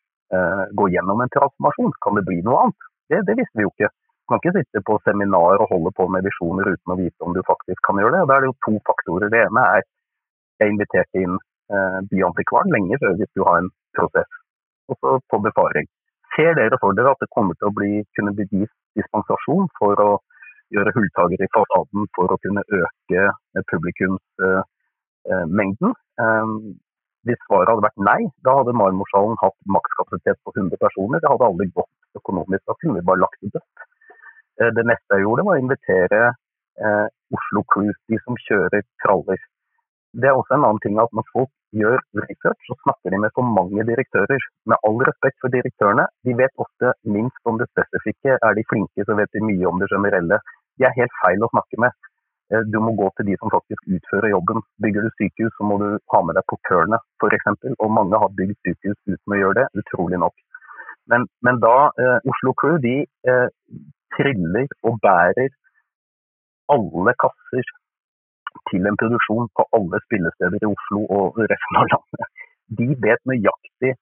gå 0.79 0.89
gjennom 0.91 1.21
en 1.23 1.31
transformasjon? 1.31 1.93
Kan 2.03 2.19
det 2.19 2.25
bli 2.27 2.41
noe 2.43 2.65
annet? 2.65 2.87
Det, 3.07 3.21
det 3.29 3.37
visste 3.39 3.59
vi 3.59 3.63
jo 3.63 3.71
ikke. 3.71 3.89
Du 3.91 4.33
kan 4.33 4.41
ikke 4.41 4.57
sitte 4.57 4.83
på 4.83 4.97
seminar 5.07 5.61
og 5.63 5.71
holde 5.71 5.93
på 5.95 6.07
med 6.11 6.25
visjoner 6.27 6.67
uten 6.73 6.93
å 6.93 6.99
vite 6.99 7.23
om 7.23 7.35
du 7.35 7.39
faktisk 7.47 7.79
kan 7.87 7.99
gjøre 8.01 8.17
det. 8.17 8.25
Da 8.27 8.35
er 8.35 8.43
det 8.43 8.51
jo 8.51 8.57
to 8.67 8.73
faktorer. 8.89 9.31
Det 9.31 9.45
ene 9.45 9.63
er 9.77 9.85
jeg 10.59 10.73
inviterte 10.73 11.23
inn 11.23 11.37
eh, 11.37 11.99
byantikvaren 12.11 12.73
lenge 12.75 12.99
før 13.03 13.15
hvis 13.19 13.35
du 13.37 13.45
har 13.47 13.61
en 13.61 13.71
prosess. 13.95 14.31
Og 14.91 14.99
så 14.99 15.09
på 15.31 15.39
befaring 15.45 15.87
ser 16.35 16.51
dere 16.59 16.79
for 16.81 16.97
dere 16.97 17.13
at 17.15 17.23
det 17.23 17.33
kommer 17.35 17.53
til 17.57 17.67
å 17.69 17.75
bli, 17.77 17.93
kunne 18.17 18.35
bli 18.37 18.45
gitt 18.51 18.75
dispensasjon 18.99 19.65
for 19.79 19.93
å 20.03 20.11
gjøre 20.75 20.95
hulltaker 20.95 21.43
i 21.43 21.53
fasaden 21.55 22.01
for 22.17 22.27
å 22.33 22.41
kunne 22.43 22.63
øke 22.79 23.21
publikumsmengden. 23.71 25.91
Hvis 27.27 27.41
svaret 27.43 27.71
hadde 27.71 27.83
vært 27.83 28.03
nei, 28.07 28.19
da 28.47 28.55
hadde 28.59 28.75
Marmorsalen 28.79 29.37
hatt 29.41 29.57
makskapasitet 29.75 30.39
på 30.47 30.53
100 30.55 30.79
personer. 30.79 31.19
Det 31.19 31.31
hadde 31.31 31.49
aldri 31.49 31.67
gått 31.75 32.19
økonomisk. 32.19 32.63
Da 32.69 32.75
kunne 32.79 32.97
vi 32.99 33.07
bare 33.09 33.23
lagt 33.25 33.41
det 33.43 33.51
dødt. 33.57 33.85
Det 34.77 34.85
neste 34.89 35.17
jeg 35.19 35.25
gjorde, 35.27 35.45
var 35.45 35.59
å 35.59 35.61
invitere 35.61 36.21
Oslo 37.35 37.63
Crew, 37.73 37.91
de 38.09 38.17
som 38.23 38.39
kjører 38.47 38.85
traller. 39.03 39.41
Det 40.17 40.29
er 40.29 40.37
også 40.39 40.55
en 40.55 40.65
annen 40.65 40.81
ting 40.81 40.97
at 41.01 41.11
når 41.13 41.25
folk 41.33 41.51
gjør 41.77 41.99
research, 42.21 42.61
så 42.65 42.77
snakker 42.85 43.13
de 43.13 43.19
med 43.21 43.33
for 43.35 43.45
mange 43.57 43.83
direktører. 43.85 44.41
Med 44.71 44.79
all 44.87 44.97
respekt 45.09 45.37
for 45.43 45.53
direktørene, 45.53 46.07
de 46.25 46.33
vet 46.39 46.63
ofte 46.63 46.93
minst 47.17 47.49
om 47.49 47.59
det 47.59 47.67
spesifikke. 47.73 48.37
Er 48.39 48.57
de 48.57 48.65
flinke, 48.71 49.05
så 49.05 49.17
vet 49.19 49.33
de 49.35 49.43
mye 49.43 49.67
om 49.69 49.81
det 49.83 49.91
generelle. 49.91 50.39
De 50.79 50.87
er 50.87 50.95
helt 50.97 51.17
feil 51.21 51.43
å 51.43 51.51
snakke 51.51 51.81
med. 51.83 51.93
Eh, 52.53 52.63
du 52.71 52.79
må 52.79 52.93
gå 52.95 53.07
til 53.17 53.27
de 53.29 53.35
som 53.41 53.51
faktisk 53.51 53.81
utfører 53.97 54.31
jobben. 54.31 54.61
Bygger 54.83 55.07
du 55.07 55.09
sykehus, 55.15 55.53
så 55.57 55.67
må 55.69 55.79
du 55.83 55.87
ha 56.13 56.21
med 56.23 56.37
deg 56.39 56.47
portørene 56.51 56.99
f.eks. 57.19 57.47
Og 57.83 57.89
mange 57.99 58.21
har 58.23 58.35
bygd 58.39 58.57
sykehus 58.63 58.99
uten 59.13 59.35
å 59.35 59.41
gjøre 59.41 59.59
det, 59.61 59.67
utrolig 59.83 60.21
nok. 60.23 60.35
Men, 61.11 61.27
men 61.45 61.59
da 61.63 61.75
eh, 62.03 62.17
Oslo 62.31 62.53
Crew 62.59 62.79
de 62.83 62.95
eh, 63.03 63.47
triller 64.15 64.71
og 64.87 64.99
bærer 65.03 65.51
alle 66.73 67.13
kasser 67.23 67.69
til 68.71 68.87
en 68.89 68.97
produksjon 68.99 69.47
på 69.55 69.63
alle 69.77 69.99
spillesteder 70.07 70.63
i 70.63 70.71
Oslo 70.71 71.05
og 71.17 71.39
resten 71.51 71.79
av 71.79 71.87
landet. 71.93 72.43
De 72.79 72.87
vet 73.05 73.21
nøyaktig 73.29 73.93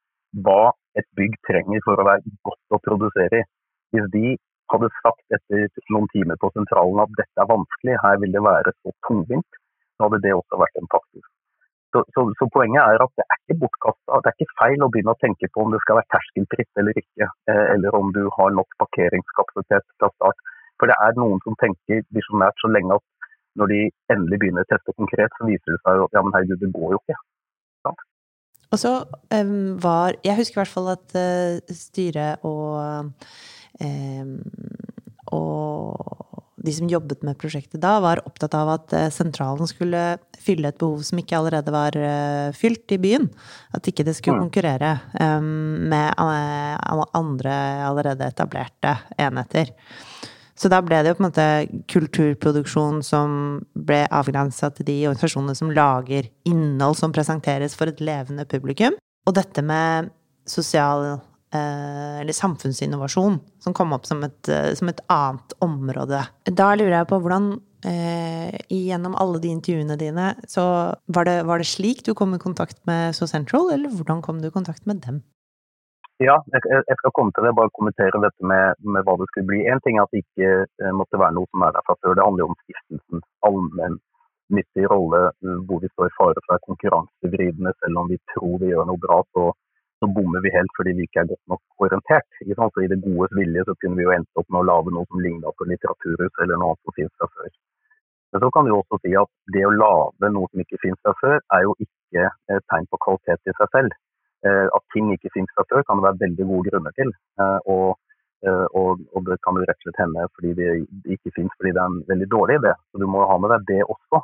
hva 0.46 0.74
et 0.98 1.06
bygg 1.18 1.36
trenger 1.48 1.84
for 1.86 2.02
å 2.02 2.08
være 2.08 2.34
godt 2.48 2.78
å 2.78 2.82
produsere 2.88 3.44
i. 3.44 3.48
Hvis 3.94 4.08
de 4.16 4.32
hadde 4.74 4.90
sagt 5.02 5.38
etter 5.38 5.70
noen 5.94 6.10
timer 6.14 6.40
på 6.42 6.50
sentralen 6.56 7.04
at 7.04 7.14
dette 7.20 7.44
er 7.44 7.52
vanskelig, 7.52 7.96
her 8.04 8.20
vil 8.24 8.36
det 8.36 8.44
være 8.46 8.74
så 8.82 8.94
tungvint, 9.08 9.60
så 9.96 10.08
hadde 10.08 10.22
det 10.26 10.34
også 10.36 10.60
vært 10.62 10.82
en 10.82 10.92
faktor. 10.92 11.26
Så, 11.96 12.02
så, 12.14 12.26
så 12.40 12.48
Poenget 12.52 12.82
er 12.84 13.00
at 13.00 13.14
det 13.16 13.24
er 13.24 13.38
ikke 13.40 13.60
bortkasta. 13.62 14.18
Det 14.24 14.32
er 14.32 14.36
ikke 14.36 14.58
feil 14.60 14.82
å 14.84 14.90
begynne 14.92 15.14
å 15.16 15.22
tenke 15.22 15.48
på 15.54 15.64
om 15.64 15.72
det 15.72 15.80
skal 15.86 16.00
være 16.02 16.12
terskelfritt 16.12 16.82
eller 16.82 16.98
ikke, 17.00 17.28
eh, 17.52 17.68
eller 17.76 17.96
om 17.96 18.10
du 18.18 18.26
har 18.36 18.52
nok 18.58 18.76
parkeringskapasitet 18.84 19.86
fra 20.02 20.10
start. 20.18 20.42
For 20.76 20.92
det 20.92 20.98
er 21.06 21.16
noen 21.22 21.40
som 21.46 21.56
tenker 21.62 22.04
visjonært 22.18 22.60
så 22.60 22.72
lenge 22.74 22.98
at 22.98 23.32
når 23.56 23.72
de 23.72 23.80
endelig 24.12 24.42
begynner 24.42 24.66
å 24.66 24.72
teste 24.74 24.96
konkret, 25.00 25.32
så 25.38 25.48
viser 25.48 25.78
det 25.78 25.80
seg 25.86 26.02
jo 26.02 26.10
ja, 26.12 26.26
men 26.26 26.36
herregud, 26.36 26.60
det 26.66 26.74
går 26.76 26.98
jo 26.98 27.00
ikke. 27.00 27.18
Ja. 27.88 27.96
Og 28.74 28.82
så 28.82 28.92
um, 29.38 29.76
var 29.80 30.18
Jeg 30.26 30.40
husker 30.40 30.58
i 30.58 30.62
hvert 30.64 30.74
fall 30.74 30.90
at 30.98 31.16
uh, 31.16 31.76
styret 31.80 32.44
og 32.44 33.14
og 35.36 36.16
de 36.66 36.74
som 36.74 36.90
jobbet 36.90 37.22
med 37.26 37.38
prosjektet 37.38 37.82
da, 37.84 37.98
var 38.02 38.24
opptatt 38.26 38.56
av 38.58 38.72
at 38.74 38.96
uh, 38.96 39.08
sentralen 39.14 39.70
skulle 39.70 40.04
fylle 40.42 40.72
et 40.72 40.80
behov 40.82 41.04
som 41.06 41.20
ikke 41.22 41.38
allerede 41.38 41.74
var 41.74 41.98
uh, 42.00 42.56
fylt 42.58 42.96
i 42.96 43.00
byen. 43.02 43.30
At 43.76 43.88
ikke 43.90 44.06
det 44.08 44.16
skulle 44.18 44.42
konkurrere 44.42 44.96
um, 45.20 45.86
med 45.92 46.16
andre 46.18 47.56
allerede 47.86 48.32
etablerte 48.32 48.98
enheter. 49.22 49.74
Så 50.56 50.72
da 50.72 50.80
ble 50.80 51.02
det 51.04 51.12
jo 51.12 51.18
på 51.18 51.24
en 51.26 51.28
måte 51.28 51.48
kulturproduksjon 51.92 53.02
som 53.04 53.32
ble 53.76 54.06
avgrensa 54.08 54.70
til 54.72 54.88
de 54.88 55.02
organisasjonene 55.10 55.58
som 55.58 55.74
lager 55.76 56.30
innhold 56.48 56.96
som 56.96 57.14
presenteres 57.16 57.76
for 57.76 57.92
et 57.92 58.00
levende 58.00 58.48
publikum. 58.48 58.96
Og 59.28 59.36
dette 59.36 59.64
med 59.66 60.14
sosial 60.48 61.04
eh, 61.10 61.24
eller 62.22 62.36
samfunnsinnovasjon 62.36 63.40
som 63.64 63.76
kom 63.78 63.94
opp 63.96 64.06
som 64.10 64.24
et, 64.28 64.42
eh, 64.50 64.74
som 64.78 64.92
et, 64.92 65.02
annet 65.12 65.56
område. 65.64 66.24
Da 66.50 66.74
lurer 66.76 67.00
jeg 67.00 67.10
på 67.12 67.22
hvordan 67.22 67.54
eh, 67.86 68.56
Gjennom 68.72 69.16
alle 69.20 69.40
de 69.44 69.52
intervjuene 69.54 69.98
dine, 70.00 70.32
så 70.50 70.66
var 71.06 71.28
det, 71.28 71.38
var 71.46 71.62
det 71.62 71.70
slik 71.70 72.04
du 72.06 72.14
kom 72.18 72.34
i 72.36 72.42
kontakt 72.42 72.82
med 72.90 73.16
So 73.16 73.28
Central, 73.30 73.70
eller 73.74 73.94
hvordan 73.94 74.24
kom 74.26 74.42
du 74.42 74.50
i 74.50 74.54
kontakt 74.54 74.86
med 74.90 75.04
dem? 75.06 75.22
Ja, 76.24 76.36
jeg 76.48 76.96
skal 76.96 77.12
komme 77.12 77.34
til 77.36 77.44
det. 77.44 77.56
Bare 77.60 77.74
kommentere 77.76 78.22
dette 78.24 78.48
med, 78.52 78.80
med 78.88 79.04
hva 79.04 79.18
det 79.20 79.28
skulle 79.30 79.50
bli. 79.50 79.66
En 79.68 79.82
ting 79.84 79.98
er 79.98 80.06
at 80.06 80.14
det 80.16 80.24
ikke 80.24 80.52
eh, 80.64 80.94
måtte 80.96 81.20
være 81.20 81.36
noe 81.36 81.50
som 81.52 81.66
er 81.68 81.76
der 81.76 81.84
fra 81.88 81.96
før. 82.00 82.16
Det 82.16 82.24
handler 82.24 82.46
jo 82.46 82.52
om 82.54 82.60
stiftelsens 82.62 83.26
allmennyttige 83.50 84.92
rolle, 84.94 85.22
eh, 85.44 85.58
hvor 85.68 85.84
vi 85.84 85.92
står 85.92 86.08
i 86.08 86.16
fare 86.16 86.38
for 86.38 86.48
å 86.48 86.54
være 86.54 86.68
konkurransevridende. 86.70 87.76
Selv 87.84 88.00
om 88.00 88.14
vi 88.14 88.20
tror 88.32 88.56
vi 88.64 88.72
gjør 88.72 88.88
noe 88.88 89.04
bra, 89.04 89.20
så, 89.36 89.50
så 90.00 90.10
bommer 90.16 90.44
vi 90.44 90.52
helt 90.56 90.74
fordi 90.78 90.94
vi 90.98 91.06
ikke 91.08 91.22
er 91.24 91.30
godt 91.32 91.46
nok 91.52 91.86
orientert. 91.86 92.28
Så 92.40 92.84
I 92.84 92.90
det 92.92 93.02
godes 93.04 93.36
vilje 93.40 93.64
så 93.68 93.76
kunne 93.80 94.00
vi 94.00 94.08
jo 94.08 94.16
endt 94.16 94.42
opp 94.42 94.50
med 94.50 94.62
å 94.62 94.68
lage 94.72 94.94
noe 94.96 95.08
som 95.10 95.24
ligna 95.24 95.54
på 95.56 95.68
litteraturhus 95.72 96.44
eller 96.44 96.60
noe 96.60 96.74
annet 96.74 96.84
som 96.84 96.98
finnes 96.98 97.16
fra 97.20 97.30
før. 97.36 97.54
Men 98.32 98.44
så 98.44 98.50
kan 98.52 98.66
vi 98.68 98.76
også 98.76 99.00
si 99.00 99.14
at 99.16 99.32
det 99.56 99.64
å 99.64 99.76
lage 99.76 100.32
noe 100.36 100.50
som 100.52 100.64
ikke 100.64 100.82
finnes 100.84 101.00
fra 101.06 101.14
før, 101.22 101.38
er 101.56 101.62
jo 101.64 101.76
ikke 101.86 102.26
et 102.52 102.66
tegn 102.72 102.90
på 102.92 103.00
kvalitet 103.06 103.52
i 103.52 103.56
seg 103.60 103.72
selv. 103.76 103.96
Eh, 104.46 104.68
at 104.78 104.84
ting 104.94 105.08
ikke 105.14 105.32
finnes 105.34 105.54
fra 105.56 105.64
før, 105.70 105.86
kan 105.88 106.02
det 106.02 106.06
være 106.08 106.22
veldig 106.26 106.48
gode 106.50 106.70
grunner 106.70 106.94
til. 107.00 107.14
Eh, 107.40 107.60
og, 107.76 107.96
eh, 108.46 108.66
og, 108.80 109.06
og, 109.16 109.22
det 109.30 109.40
kan 109.46 109.58
jo 109.58 109.64
rett 109.64 109.80
og 109.80 109.88
slett 109.88 110.02
hende 110.04 110.28
fordi 110.36 110.52
det 110.60 110.70
ikke 111.16 111.34
finnes 111.38 111.56
fordi 111.58 111.72
det 111.78 111.82
er 111.82 111.94
en 111.94 112.04
veldig 112.12 112.28
dårlig 112.36 112.60
idé. 112.60 112.74
Så 112.92 113.02
du 113.02 113.08
må 113.08 113.24
jo 113.24 113.30
ha 113.32 113.38
med 113.42 113.56
deg 113.56 113.70
det 113.72 113.82
også. 113.96 114.22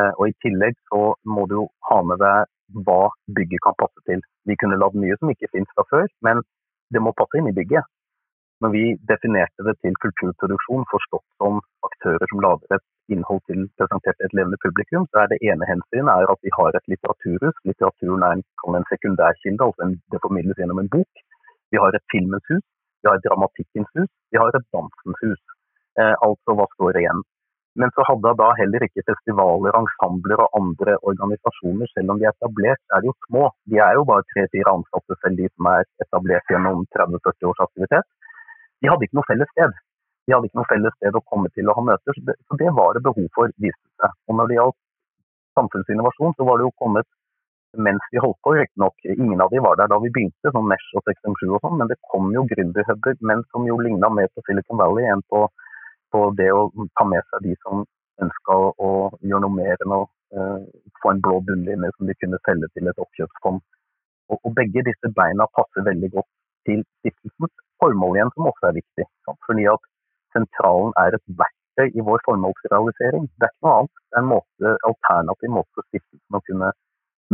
Og 0.00 0.24
I 0.28 0.34
tillegg 0.44 0.76
så 0.88 1.12
må 1.28 1.46
du 1.50 1.58
ha 1.90 1.98
med 2.08 2.20
deg 2.22 2.48
hva 2.86 3.10
bygget 3.36 3.60
kan 3.66 3.76
passe 3.80 4.00
til. 4.08 4.22
Vi 4.48 4.56
kunne 4.60 4.78
lagd 4.80 4.96
mye 4.96 5.16
som 5.20 5.32
ikke 5.32 5.50
finnes 5.52 5.74
fra 5.76 5.84
før, 5.90 6.06
men 6.26 6.40
det 6.94 7.02
må 7.04 7.12
passe 7.16 7.40
inn 7.40 7.50
i 7.50 7.56
bygget. 7.56 7.84
Når 8.62 8.70
vi 8.76 8.82
definerte 9.10 9.64
det 9.66 9.74
til 9.82 9.96
kulturproduksjon, 10.04 10.84
forstått 10.92 11.24
som 11.42 11.58
aktører 11.88 12.30
som 12.30 12.42
lager 12.44 12.76
et 12.76 12.84
innhold 13.14 13.40
til 13.50 13.64
presentert 13.78 14.22
et 14.22 14.36
levende 14.38 14.58
publikum, 14.64 15.08
så 15.10 15.24
er 15.24 15.32
det 15.32 15.40
ene 15.48 15.66
hensynet 15.66 16.30
at 16.34 16.40
vi 16.46 16.52
har 16.58 16.78
et 16.78 16.86
litteraturhus. 16.92 17.56
Litteraturen 17.66 18.22
er 18.26 18.36
en, 18.36 18.44
en 18.78 18.86
sekundærkilde, 18.92 19.66
altså 19.66 19.90
det 20.14 20.22
formidles 20.26 20.60
gjennom 20.62 20.82
en 20.82 20.92
bok. 20.94 21.24
Vi 21.74 21.80
har 21.82 21.90
et 21.90 22.06
filmens 22.14 22.46
hus, 22.52 22.62
vi 23.02 23.10
har 23.10 23.18
et 23.18 23.26
dramatikkens 23.26 23.90
hus, 23.98 24.10
vi 24.30 24.38
har 24.38 24.54
et 24.54 24.68
dansens 24.76 25.18
hus. 25.24 25.42
Eh, 25.98 26.14
altså 26.28 26.56
hva 26.56 26.68
står 26.76 27.00
igjen? 27.02 27.26
Men 27.80 27.92
så 27.96 28.04
hadde 28.04 28.34
da 28.36 28.50
heller 28.58 28.84
ikke 28.84 29.04
festivaler, 29.08 29.76
ensembler 29.78 30.42
og 30.44 30.58
andre 30.58 30.98
organisasjoner, 31.08 31.88
selv 31.94 32.12
om 32.12 32.18
de 32.20 32.26
er 32.28 32.34
etablert, 32.34 32.82
er 32.92 33.00
de 33.00 33.08
jo 33.08 33.14
små. 33.26 33.46
De 33.72 33.78
er 33.80 33.96
jo 33.96 34.04
bare 34.10 34.26
tre-fire 34.34 34.74
ansatte 34.76 35.16
selv, 35.22 35.38
de 35.40 35.48
som 35.54 35.70
er 35.72 35.86
etablert 36.04 36.52
gjennom 36.52 36.84
30-40 36.96 37.48
års 37.52 37.64
aktivitet 37.64 38.10
de 38.82 38.90
hadde 38.90 39.06
ikke 39.06 39.18
noe 39.18 39.30
felles 39.30 39.50
sted. 39.54 39.80
De 40.26 40.34
hadde 40.34 40.48
ikke 40.48 40.58
noe 40.58 40.70
felles 40.70 40.94
sted 40.98 41.18
å 41.18 41.24
komme 41.30 41.50
til 41.54 41.70
og 41.70 41.78
ha 41.78 41.86
møter, 41.92 42.16
så 42.18 42.26
det, 42.28 42.36
så 42.46 42.58
det 42.58 42.70
var 42.78 42.94
det 42.96 43.02
behov 43.06 43.26
for, 43.36 43.50
viste 43.62 43.88
seg. 44.02 44.14
Og 44.28 44.38
når 44.38 44.50
det 44.50 44.58
gjaldt 44.58 44.78
samfunnsinnovasjon, 45.58 46.36
så 46.38 46.46
var 46.48 46.58
det 46.58 46.66
jo 46.66 46.78
kommet 46.82 47.08
mens 47.86 48.04
vi 48.12 48.20
holdt 48.20 48.36
på, 48.44 48.52
riktignok. 48.58 49.06
Ingen 49.14 49.40
av 49.40 49.52
de 49.52 49.62
var 49.64 49.78
der 49.80 49.88
da 49.88 49.96
vi 50.02 50.10
begynte, 50.12 50.52
sånn 50.52 50.66
Mesh 50.68 50.90
og 50.98 51.06
657 51.08 51.54
og 51.56 51.62
sånn, 51.62 51.78
men 51.80 51.88
det 51.88 51.96
kom 52.10 52.28
jo 52.34 52.44
gründerhuber, 52.50 53.16
men 53.30 53.46
som 53.48 53.64
jo 53.68 53.78
ligna 53.80 54.10
mer 54.12 54.28
på 54.34 54.44
Silicon 54.48 54.80
Valley 54.82 55.08
enn 55.08 55.24
på, 55.32 55.46
på, 56.12 56.22
det 56.38 56.50
å 56.52 56.68
ta 56.98 57.06
med 57.08 57.24
seg 57.30 57.46
de 57.48 57.56
som 57.64 57.84
ønska 58.22 58.58
å, 58.86 58.90
gjøre 59.20 59.44
noe 59.44 59.56
mer 59.56 59.84
enn 59.84 59.94
å 59.96 60.02
uh, 60.06 60.60
få 61.02 61.12
en 61.12 61.22
blå 61.24 61.40
bunnlinje 61.48 61.92
som 61.96 62.10
de 62.10 62.16
kunne 62.20 62.40
selge 62.46 62.68
til 62.74 62.90
et 62.90 63.02
oppkjøpsfond. 63.04 63.62
Og, 64.30 64.38
og 64.38 64.54
begge 64.58 64.84
disse 64.86 65.10
beina 65.16 65.48
passer 65.56 65.86
veldig 65.88 66.12
godt 66.16 66.30
til 66.68 66.84
stiftelsens 67.00 67.54
formål 67.82 68.18
igjen, 68.18 68.30
som 68.36 68.48
også 68.52 68.68
er 68.68 68.78
viktig. 68.78 69.08
Fordi 69.48 69.66
at 69.72 69.88
sentralen 70.36 70.94
er 71.02 71.16
et 71.16 71.24
verktøy 71.40 71.88
i 71.98 72.06
vår 72.06 72.22
formålsrealisering. 72.28 73.26
Det 73.36 73.48
er 73.48 73.54
ikke 73.54 73.66
noe 73.66 73.80
annet. 73.80 73.94
Det 74.12 74.18
er 74.18 74.22
en 74.22 74.30
måte, 74.30 74.76
alternativ 74.90 75.54
måte 75.56 75.76
for 75.76 75.88
stiftelsen 75.88 76.38
å 76.38 76.44
kunne 76.46 76.70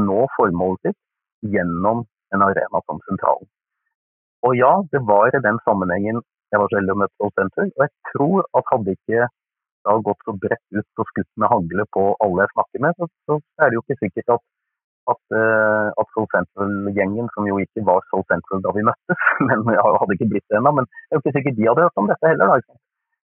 nå 0.08 0.18
formålet 0.38 0.88
sitt 0.88 1.52
gjennom 1.54 2.04
en 2.34 2.44
arena 2.44 2.82
som 2.86 3.00
sentralen. 3.06 3.48
Og 4.46 4.54
ja, 4.54 4.72
det 4.92 5.00
var 5.06 5.34
i 5.34 5.42
den 5.42 5.58
sammenhengen 5.66 6.20
jeg 6.52 6.60
var 6.62 6.70
så 6.70 6.78
heldig 6.78 6.94
å 6.94 7.00
møte 7.02 7.14
Soul 7.16 7.34
Center. 7.38 7.70
Og 7.76 7.84
jeg 7.84 7.92
tror 8.12 8.46
at 8.58 8.72
hadde 8.72 8.94
ikke 8.96 9.26
da 9.86 9.96
gått 10.04 10.24
så 10.26 10.34
bredt 10.42 10.76
ut 10.76 11.02
og 11.02 11.10
skutt 11.10 11.30
med 11.40 11.50
hagle 11.52 11.84
på 11.96 12.04
alle 12.24 12.44
jeg 12.44 12.54
snakker 12.54 12.84
med, 12.84 12.98
så, 12.98 13.08
så 13.28 13.38
er 13.62 13.70
det 13.70 13.78
jo 13.78 13.84
ikke 13.86 14.00
sikkert 14.04 14.36
at 14.36 14.46
at, 15.12 15.22
uh, 15.32 15.88
at 16.00 16.10
Soul 16.12 16.26
Central-gjengen, 16.34 17.30
som 17.34 17.46
jo 17.48 17.56
ikke 17.62 17.84
var 17.88 18.04
Soul 18.10 18.24
Central 18.32 18.60
da 18.64 18.74
vi 18.76 18.84
møttes, 18.88 19.22
men 19.48 19.64
jeg 19.72 19.94
hadde 20.02 20.16
ikke 20.16 20.30
blitt 20.34 20.46
det 20.52 20.58
ennå, 20.60 20.74
men 20.78 20.88
det 20.88 21.10
er 21.10 21.18
jo 21.18 21.22
ikke 21.22 21.36
sikkert 21.38 21.56
de 21.58 21.68
hadde 21.68 21.86
hørt 21.86 22.02
om 22.02 22.10
dette 22.10 22.32
heller. 22.32 22.52
Da, 22.52 22.76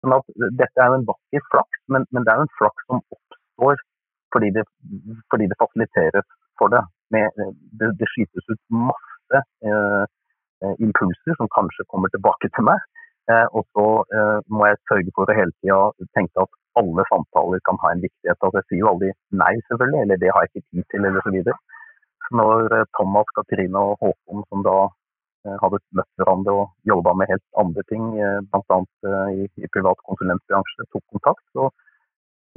sånn 0.03 0.15
at 0.17 0.33
Dette 0.59 0.83
er 0.83 0.91
jo 0.91 0.97
en 0.99 1.07
vakker 1.07 1.45
flaks, 1.53 1.81
men, 1.93 2.07
men, 2.15 2.25
det 2.25 2.33
er 2.33 2.41
jo 2.41 2.47
en 2.47 2.57
flaks 2.59 2.85
som 2.87 2.99
oppstår 2.99 3.83
fordi 4.33 4.51
det, 4.53 4.63
fordi 5.33 5.47
det 5.49 5.57
fasiliteres 5.57 6.27
for 6.61 6.71
det. 6.73 6.83
Med, 7.15 7.39
det. 7.79 7.89
det. 7.97 8.07
skytes 8.11 8.51
ut 8.51 8.59
masse 8.69 9.39
uh, 9.65 10.05
impulser 10.85 11.37
som 11.39 11.49
kanskje 11.55 11.87
kommer 11.89 12.11
tilbake 12.13 12.51
til 12.53 12.67
meg. 12.67 12.83
Uh, 13.29 13.47
og 13.57 13.65
så 13.75 13.85
må 14.49 14.65
jeg 14.65 14.79
sørge 14.89 15.11
for 15.15 15.29
å 15.29 15.37
hele 15.37 15.53
tida 15.61 16.07
tenke 16.17 16.45
at 16.45 16.55
alle 16.79 17.03
samtaler 17.09 17.61
kan 17.67 17.77
ha 17.83 17.91
en 17.93 18.01
viktighet. 18.05 18.37
Altså, 18.39 18.61
jeg 18.61 18.67
sier 18.69 18.81
jo 18.83 18.93
aldri 18.93 19.09
nei, 19.41 19.51
selvfølgelig, 19.67 19.99
eller 20.05 20.21
det 20.21 20.31
har 20.33 20.45
jeg 20.45 20.51
ikke 20.53 20.69
tid 20.69 20.87
til, 20.93 21.05
eller 21.09 21.25
så 21.25 21.33
videre. 21.35 21.57
Når 22.39 22.75
eh, 22.77 22.87
Thomas, 22.97 23.29
Katrine 23.35 23.83
og 23.89 24.01
Håkon, 24.05 24.43
som 24.49 24.65
da 24.65 24.77
hadde 25.63 25.79
møtt 25.95 26.19
hverandre 26.19 26.53
og 26.61 26.89
jobba 26.89 27.13
med 27.15 27.29
helt 27.31 27.45
andre 27.61 27.83
ting, 27.89 28.09
bl.a. 28.51 28.77
i, 29.31 29.45
i 29.63 29.69
privat 29.71 30.01
konsulentbransje, 30.05 30.85
tok 30.91 31.05
kontakt. 31.15 31.45
Så 31.55 31.69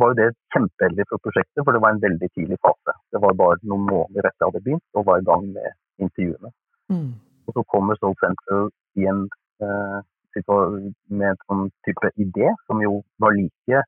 var 0.02 0.12
jo 0.12 0.18
det 0.18 0.28
kjempeheldig 0.54 1.06
for 1.10 1.22
prosjektet, 1.24 1.62
for 1.62 1.74
det 1.74 1.82
var 1.84 1.94
en 1.94 2.02
veldig 2.02 2.28
tidlig 2.36 2.58
fase. 2.66 2.94
Det 3.12 3.20
var 3.24 3.36
bare 3.38 3.60
noen 3.62 3.84
måneder 3.88 4.28
etter 4.28 4.44
jeg 4.44 4.50
hadde 4.50 4.64
begynt 4.66 4.98
og 4.98 5.06
var 5.08 5.20
i 5.20 5.28
gang 5.28 5.44
med 5.56 5.68
intervjuene. 6.06 6.52
Mm. 6.92 7.10
Og 7.46 7.56
så 7.56 7.64
kommer 7.74 7.98
Soul 7.98 8.16
Central 8.22 8.70
i 8.98 9.06
en 9.12 9.22
uh, 9.64 10.00
med 10.38 11.28
en 11.28 11.40
sånn 11.46 11.66
type 11.86 12.12
idé 12.20 12.52
som 12.66 12.80
jo 12.84 13.00
var 13.22 13.34
like 13.36 13.82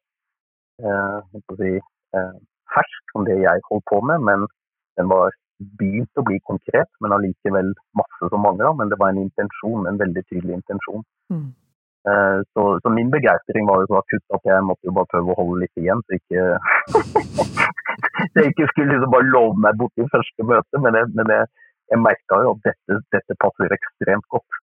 eh, 0.83 1.41
si, 1.61 1.73
eh, 2.19 2.35
fersk 2.75 3.15
som 3.15 3.27
det 3.29 3.39
jeg 3.43 3.65
holdt 3.71 3.87
på 3.91 4.01
med, 4.11 4.23
men 4.29 4.47
den 4.99 5.11
var 5.11 5.35
begynt 5.79 6.21
å 6.21 6.25
bli 6.27 6.39
konkret, 6.49 6.91
men 7.01 7.15
allikevel 7.15 7.73
masse 7.99 8.31
som 8.31 8.43
mangla. 8.43 8.73
Men 8.79 8.91
det 8.91 8.99
var 9.01 9.13
en 9.13 9.23
intensjon, 9.23 9.87
en 9.87 10.01
veldig 10.01 10.25
tydelig 10.31 10.59
intensjon. 10.59 11.05
Mm. 11.33 11.53
Eh, 12.11 12.41
så, 12.53 12.63
så, 12.83 12.91
min 12.93 13.11
begeistring 13.11 13.69
var 13.69 13.81
jo 13.83 13.91
så 13.93 14.01
akutt 14.03 14.37
at 14.37 14.51
jeg 14.51 14.65
måtte 14.69 14.89
jo 14.89 14.97
bare 14.97 15.09
prøve 15.13 15.33
å 15.33 15.39
holde 15.39 15.63
litt 15.63 15.81
igjen, 15.81 16.03
så 16.05 16.19
ikke 16.19 16.43
jeg 18.37 18.51
ikke 18.51 18.67
skulle 18.73 18.91
liksom 18.91 19.15
bare 19.15 19.31
love 19.31 19.57
meg 19.65 19.79
bort 19.81 20.03
i 20.03 20.11
første 20.13 20.49
møte. 20.51 20.83
Men 20.85 20.99
jeg, 21.01 21.11
men 21.17 21.33
jeg, 21.33 21.49
jeg 21.93 22.03
merka 22.05 22.43
jo 22.45 22.53
at 22.57 22.69
dette, 22.69 23.01
dette, 23.15 23.39
passer 23.45 23.77
ekstremt 23.79 24.29
godt. 24.35 24.61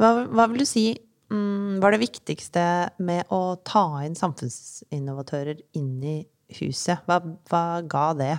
Hva, 0.00 0.10
hva 0.26 0.48
vil 0.50 0.64
du 0.64 0.68
si 0.68 0.88
mm, 1.30 1.80
var 1.82 1.94
det 1.94 2.02
viktigste 2.02 2.64
med 3.04 3.30
å 3.34 3.56
ta 3.66 3.84
inn 4.06 4.16
samfunnsinnovatører 4.18 5.60
inn 5.78 5.94
i 6.02 6.16
huset? 6.58 7.04
Hva, 7.06 7.20
hva 7.50 7.64
ga 7.90 8.08
det? 8.18 8.34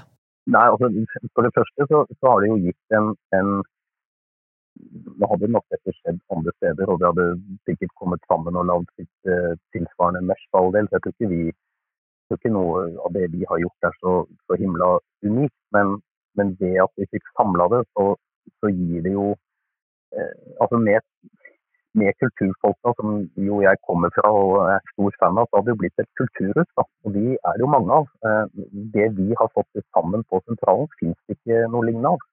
Nei, 0.52 0.66
altså, 0.70 0.92
For 1.34 1.48
det 1.48 1.56
første 1.56 1.88
så, 1.90 2.04
så 2.20 2.34
har 2.34 2.44
det 2.44 2.52
jo 2.52 2.60
gitt 2.68 2.98
en, 2.98 3.14
en 3.34 3.56
nå 5.20 5.30
hadde 5.32 5.50
nok 5.52 5.66
dette 5.74 5.94
skjedd 5.98 6.20
andre 6.36 6.54
steder, 6.58 6.90
og 6.92 7.00
vi 7.00 7.08
hadde 7.08 7.28
sikkert 7.70 7.94
kommet 8.02 8.26
sammen 8.32 8.58
og 8.60 8.68
lagd 8.70 8.90
sitt 9.00 9.32
uh, 9.32 9.54
tilsvarende 9.76 10.24
mesh 10.30 10.44
for 10.50 10.66
all 10.66 10.76
del. 10.76 10.90
Så 10.90 10.98
jeg 10.98 11.06
tror 11.06 11.16
ikke, 11.16 11.32
vi, 11.32 11.56
tror 12.28 12.42
ikke 12.42 12.54
noe 12.58 12.84
av 13.08 13.16
det 13.16 13.30
vi 13.36 13.48
har 13.50 13.62
gjort 13.64 13.90
er 13.90 13.98
så, 14.02 14.14
så 14.46 14.60
himla 14.60 14.92
unikt. 15.28 15.58
Men, 15.76 15.96
men, 16.40 16.54
det 16.62 16.76
at 16.84 16.94
vi 17.00 17.10
fikk 17.14 17.32
samla 17.34 17.70
det, 17.74 17.82
så, 17.96 18.10
så, 18.60 18.72
gir 18.72 19.06
det 19.06 19.16
jo 19.16 19.32
eh, 20.16 20.34
Altså 20.62 20.80
med, 20.82 21.08
med 22.02 22.16
kulturfolka, 22.22 22.94
som 23.00 23.18
jo 23.48 23.62
jeg 23.64 23.82
kommer 23.88 24.12
fra 24.16 24.32
og 24.36 24.54
er 24.68 24.84
stor 24.92 25.18
fan 25.20 25.42
av, 25.42 25.50
så 25.50 25.60
hadde 25.60 25.72
det 25.72 25.80
blitt 25.82 26.04
et 26.04 26.12
kulturhus. 26.20 26.70
Da. 26.78 26.86
Og 27.06 27.16
de 27.18 27.26
er 27.36 27.58
det 27.58 27.66
jo 27.66 27.72
mange 27.72 28.00
av. 28.00 28.08
Uh, 28.26 28.46
det 28.96 29.10
vi 29.20 29.28
har 29.40 29.52
fått 29.56 29.84
sammen 29.96 30.26
på 30.30 30.42
sentralen, 30.46 30.90
finnes 31.00 31.20
det 31.26 31.40
ikke 31.40 31.68
noe 31.74 31.88
lignende 31.88 32.16
av. 32.16 32.26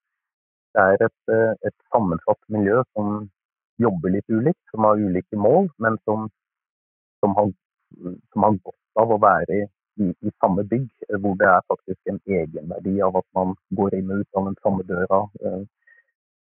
Det 0.75 0.83
er 0.83 1.05
et, 1.05 1.19
eh, 1.37 1.53
et, 1.69 1.75
sammensatt 1.93 2.41
miljø 2.55 2.79
som 2.97 3.29
jobber 3.85 4.15
litt 4.15 4.29
ulikt, 4.33 4.63
som 4.73 4.87
har 4.89 5.01
ulike 5.01 5.37
mål, 5.37 5.69
men 5.85 5.99
som, 6.09 6.31
som, 7.21 7.35
har, 7.37 7.51
som 8.33 8.47
har, 8.47 8.57
godt 8.69 9.03
av 9.03 9.13
å 9.13 9.19
være 9.21 9.59
i, 10.01 10.09
i, 10.09 10.33
samme 10.41 10.65
bygg, 10.71 10.89
eh, 11.11 11.19
hvor 11.21 11.37
det 11.41 11.51
er 11.51 11.69
faktisk 11.69 12.13
en 12.13 12.23
egenverdi 12.39 12.97
av 13.05 13.21
at 13.21 13.29
man 13.37 13.53
går 13.81 13.99
inn 13.99 14.15
og 14.15 14.25
ut 14.25 14.41
av 14.41 14.49
den 14.49 14.59
samme 14.65 14.89
døra, 14.89 15.21
eh, 15.45 15.61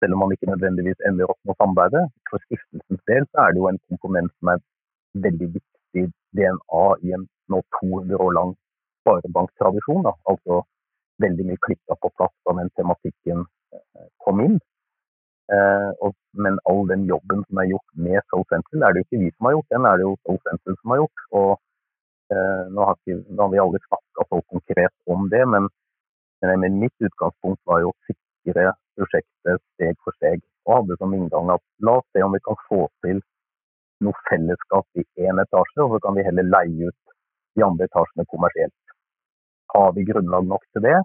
selv 0.00 0.16
om 0.16 0.24
man 0.24 0.34
ikke 0.34 0.50
nødvendigvis 0.50 1.04
ender 1.08 1.30
opp 1.30 1.38
med 1.44 1.54
å 1.54 1.58
samarbeide. 1.60 2.02
For 2.30 2.42
stiftelsens 2.46 3.04
del 3.10 3.28
så 3.28 3.44
er 3.44 3.54
det 3.54 3.62
jo 3.62 3.70
en 3.70 3.80
komponent 3.92 4.34
som 4.38 4.52
er 4.54 4.64
veldig 5.26 5.48
viktig 5.58 6.04
DNA 6.38 6.84
i 7.06 7.14
en 7.16 7.28
nå 7.52 7.62
200 7.80 8.24
år 8.26 8.34
lang 8.38 8.52
sparebanktradisjon. 9.02 10.10
Altså 10.32 10.62
veldig 11.20 11.46
mye 11.50 11.62
klikka 11.66 11.96
på 12.00 12.12
plass 12.16 12.34
da 12.46 12.56
den 12.60 12.72
tematikken 12.80 13.46
kom 14.24 14.42
inn. 14.44 14.58
Eh, 15.50 15.90
og, 16.06 16.14
men 16.44 16.60
all 16.70 16.84
den 16.90 17.08
jobben 17.10 17.42
som 17.48 17.58
er 17.58 17.70
gjort 17.72 17.96
med 18.06 18.22
Soul 18.30 18.44
Central, 18.52 18.84
er 18.86 18.92
det 18.92 19.00
jo 19.00 19.06
ikke 19.08 19.22
vi 19.24 19.30
som 19.34 19.48
har 19.48 19.56
gjort, 19.56 19.72
den 19.74 19.88
er 19.88 19.98
det 19.98 20.04
jo 20.06 20.12
Soul 20.22 20.38
Central 20.46 20.76
som 20.78 20.92
har 20.92 21.00
gjort. 21.00 21.24
Og 21.40 21.50
eh, 22.34 22.62
nå, 22.74 22.84
har 22.86 22.98
ikke, 22.98 23.16
nå, 23.26 23.40
har 23.42 23.50
vi 23.54 23.62
aldri 23.64 23.80
snakka 23.88 24.26
så 24.28 24.40
konkret 24.54 24.94
om 25.14 25.26
det, 25.32 25.42
men, 25.54 25.66
men, 26.46 26.78
mitt 26.84 27.08
utgangspunkt 27.08 27.60
var 27.66 27.82
jo 27.82 27.90
å 27.90 27.98
sikre 28.06 28.70
prosjektet 29.00 29.62
steg 29.74 29.98
for 30.04 30.16
steg. 30.20 30.44
Og 30.68 30.76
hadde 30.76 30.98
som 31.00 31.14
inngang 31.16 31.50
at 31.56 31.64
la 31.86 31.98
oss 32.00 32.08
se 32.12 32.24
om 32.24 32.36
vi 32.36 32.42
kan 32.44 32.58
få 32.68 32.82
til 33.04 33.22
noe 34.04 34.26
fellesskap 34.28 35.00
i 35.00 35.04
én 35.26 35.40
etasje, 35.42 35.80
og 35.84 35.96
så 35.96 36.02
kan 36.04 36.16
vi 36.16 36.24
heller 36.24 36.46
leie 36.46 36.88
ut 36.88 37.16
de 37.56 37.64
andre 37.66 37.88
etasjene 37.88 38.28
kommersielt. 38.32 38.94
Har 39.74 39.92
vi 39.96 40.06
grunnlag 40.08 40.46
nok 40.48 40.64
til 40.74 40.84
det, 40.86 40.98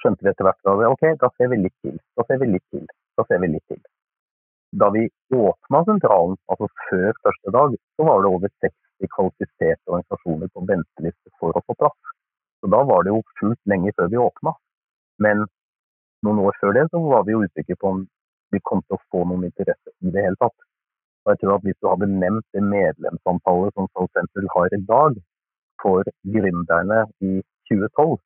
skjønte 0.00 0.24
vi 0.24 0.32
etter 0.32 0.46
hvert 0.46 0.70
at 0.72 0.86
ok, 0.88 1.04
da 1.20 1.30
ser 1.36 1.52
vi 1.52 1.60
litt 1.62 1.76
til. 1.84 1.98
Da 2.18 2.24
ser 2.28 2.40
vi 2.42 2.50
litt 2.54 2.66
til. 2.74 2.86
Da 3.18 3.24
ser 3.28 3.42
vi 3.42 3.50
litt 3.52 3.66
til. 3.72 3.82
Da 4.80 4.88
vi 4.92 5.06
åpna 5.32 5.82
sentralen, 5.88 6.36
altså 6.52 6.68
før 6.88 7.12
første 7.24 7.52
dag, 7.54 7.76
så 7.96 8.08
var 8.08 8.22
det 8.22 8.32
over 8.34 8.52
60 8.64 9.12
kvalifiserte 9.14 9.92
organisasjoner 9.92 10.52
på 10.52 10.64
venteliste 10.70 11.32
for 11.40 11.56
å 11.56 11.62
få 11.66 11.76
plass. 11.80 12.14
Så 12.60 12.70
da 12.72 12.82
var 12.88 13.06
det 13.06 13.14
jo 13.14 13.22
fullt 13.40 13.62
lenge 13.70 13.94
før 13.96 14.10
vi 14.12 14.20
åpna. 14.20 14.56
Men 15.22 15.46
noen 16.26 16.42
år 16.44 16.58
før 16.60 16.76
det 16.76 16.86
så 16.90 17.00
var 17.02 17.26
vi 17.26 17.34
jo 17.34 17.42
usikre 17.46 17.78
på 17.80 17.92
om 17.94 18.04
vi 18.54 18.62
kom 18.68 18.82
til 18.86 18.98
å 18.98 19.04
få 19.12 19.24
noen 19.30 19.46
interesse 19.48 19.92
i 20.06 20.12
det 20.14 20.24
hele 20.26 20.38
tatt. 20.42 20.58
Og 21.26 21.32
jeg 21.32 21.40
tror 21.42 21.56
at 21.56 21.64
Hvis 21.66 21.80
du 21.82 21.88
hadde 21.90 22.12
nevnt 22.22 22.46
det 22.54 22.62
medlemsantallet 22.62 23.74
som 23.74 23.88
Soul 23.92 24.08
Central 24.14 24.46
har 24.54 24.76
i 24.76 24.82
dag 24.90 25.16
for 25.82 26.10
gründerne 26.34 27.00
i 27.30 27.32
2012, 27.70 28.18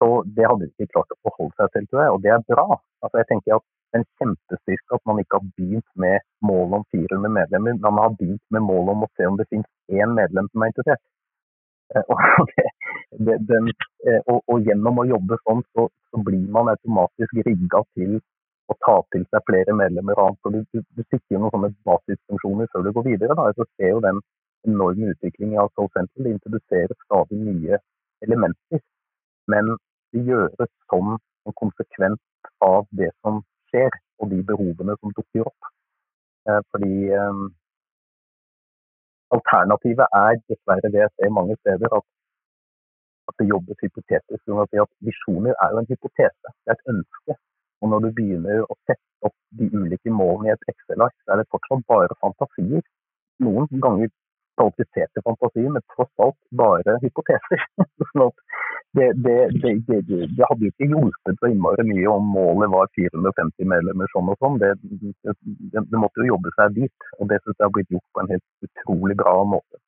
så 0.00 0.08
det 0.36 0.46
hadde 0.46 0.66
de 0.66 0.70
ikke 0.74 0.92
klart 0.94 1.14
å 1.14 1.18
forholde 1.26 1.56
seg 1.58 1.72
til, 1.74 1.88
tror 1.90 2.02
jeg, 2.02 2.12
og 2.14 2.22
det 2.24 2.32
er 2.34 2.46
bra. 2.52 2.78
Altså 3.02 3.22
jeg 3.22 3.28
tenker 3.32 3.56
at 3.56 3.66
en 3.96 4.06
kjempestyrke 4.20 4.98
at 4.98 5.04
man 5.08 5.20
ikke 5.22 5.38
har 5.40 5.50
begynt 5.58 5.90
med 6.04 6.24
målet 6.50 6.80
om 6.80 6.86
400 6.94 7.32
medlemmer, 7.38 7.76
men 7.80 7.96
man 7.96 8.02
har 8.04 8.16
begynt 8.20 8.44
med 8.54 8.66
målet 8.66 8.92
om 8.94 9.06
å 9.06 9.12
se 9.16 9.28
om 9.30 9.38
det 9.40 9.48
finnes 9.50 10.00
én 10.02 10.14
medlem 10.18 10.50
som 10.52 10.62
er 10.62 10.72
interessert. 10.72 11.04
Eh, 11.94 12.04
og, 12.10 12.20
det, 12.52 12.66
den, 13.18 13.68
eh, 14.08 14.20
og, 14.26 14.42
og, 14.46 14.64
gjennom 14.66 15.00
å 15.00 15.06
jobbe 15.08 15.38
sånn, 15.42 15.62
så, 15.74 15.88
så 16.10 16.22
blir 16.24 16.48
man 16.52 16.70
automatisk 16.72 17.38
rigga 17.46 17.82
til 17.96 18.18
å 18.66 18.76
ta 18.82 18.96
til 19.14 19.24
seg 19.30 19.44
flere 19.48 19.74
medlemmer. 19.78 20.18
Og 20.20 20.52
du, 20.52 20.62
du, 20.74 20.82
du 20.82 21.02
sikrer 21.06 21.40
noen 21.40 21.52
sånne 21.54 21.72
basisfunksjoner 21.86 22.70
før 22.72 22.86
du 22.86 22.92
går 22.96 23.06
videre. 23.12 23.36
Da. 23.38 23.52
Så 23.56 23.66
ser 23.76 23.94
jo 23.94 24.02
den 24.04 24.20
enorme 24.66 25.12
utviklingen 25.14 25.60
av 25.62 25.70
Soul 25.74 25.90
Central. 25.94 26.26
Det 26.26 26.34
introduserer 26.36 26.96
stadig 27.04 27.40
nye 27.40 27.80
elementer. 28.26 28.82
Men 29.52 29.76
det 30.12 30.24
gjøres 30.26 30.72
som 30.90 31.14
en 31.14 31.56
konsekvens 31.60 32.20
av 32.64 32.88
det 32.98 33.12
som 33.22 33.40
skjer, 33.70 33.92
og 34.18 34.30
de 34.32 34.40
behovene 34.48 34.96
som 34.98 35.14
dukker 35.14 35.46
opp. 35.46 35.70
Eh, 36.48 36.60
fordi 36.72 37.08
eh, 37.14 37.40
alternativet 39.36 40.18
er 40.20 40.38
dessverre 40.50 40.92
det 40.94 41.02
jeg 41.04 41.14
ser 41.14 41.34
mange 41.38 41.56
steder, 41.60 41.90
at, 41.98 42.06
at 43.30 43.38
det 43.40 43.48
jobbes 43.50 43.82
hypotetisk. 43.84 44.42
At 44.64 44.92
visjoner 45.08 45.54
er 45.54 45.74
jo 45.74 45.82
en 45.82 45.90
hypotese, 45.90 46.54
det 46.64 46.74
er 46.74 46.78
et 46.78 46.92
ønske. 46.94 47.38
Og 47.84 47.90
når 47.92 48.06
du 48.06 48.12
begynner 48.18 48.62
å 48.64 48.76
sette 48.88 49.28
opp 49.28 49.36
de 49.58 49.68
ulike 49.72 50.12
målene 50.12 50.52
i 50.52 50.54
et 50.54 50.70
Excel-ark, 50.72 51.16
så 51.24 51.34
er 51.34 51.42
det 51.42 51.50
fortsatt 51.52 51.84
bare 51.90 52.16
fantasier. 52.22 52.84
Noen 53.44 53.68
ganger 53.84 54.08
kvalifiserte 54.56 55.22
fantasier, 55.24 55.68
men 55.72 55.84
tross 55.92 56.12
alt 56.24 56.38
bare 56.60 56.96
hypoteser. 57.02 57.64
sånn 58.10 58.26
at 58.26 58.44
det, 58.96 59.08
det, 59.26 59.36
det, 59.60 59.98
det, 60.08 60.44
hadde 60.48 60.64
jo 60.64 60.72
ikke 60.72 60.88
hjulpet 60.88 61.40
så 61.40 61.50
innmari 61.52 61.84
mye 61.84 62.12
om 62.14 62.30
målet 62.32 62.72
var 62.72 62.88
450 62.96 63.68
medlemmer 63.72 64.08
sånn 64.14 64.30
og 64.32 64.38
sånn. 64.40 64.56
Det, 64.62 64.72
måtte 66.00 66.22
jo 66.22 66.30
jobbe 66.32 66.54
seg 66.56 66.78
dit, 66.78 67.10
og 67.20 67.28
det 67.32 67.42
syns 67.42 67.58
jeg 67.58 67.66
har 67.66 67.74
blitt 67.76 67.92
gjort 67.92 68.08
på 68.14 68.24
en 68.24 68.32
helt 68.32 68.70
utrolig 68.70 69.18
bra 69.20 69.36
måte. 69.56 69.82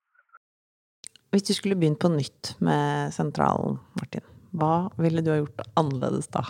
Hvis 1.29 1.45
du 1.45 1.53
skulle 1.53 1.77
begynt 1.77 2.01
på 2.01 2.09
nytt 2.09 2.55
med 2.65 3.13
sentralen, 3.13 3.77
Martin, 4.01 4.25
hva 4.57 4.89
ville 4.97 5.21
du 5.21 5.29
ha 5.29 5.37
gjort 5.43 5.67
annerledes 5.77 6.31
da? 6.33 6.41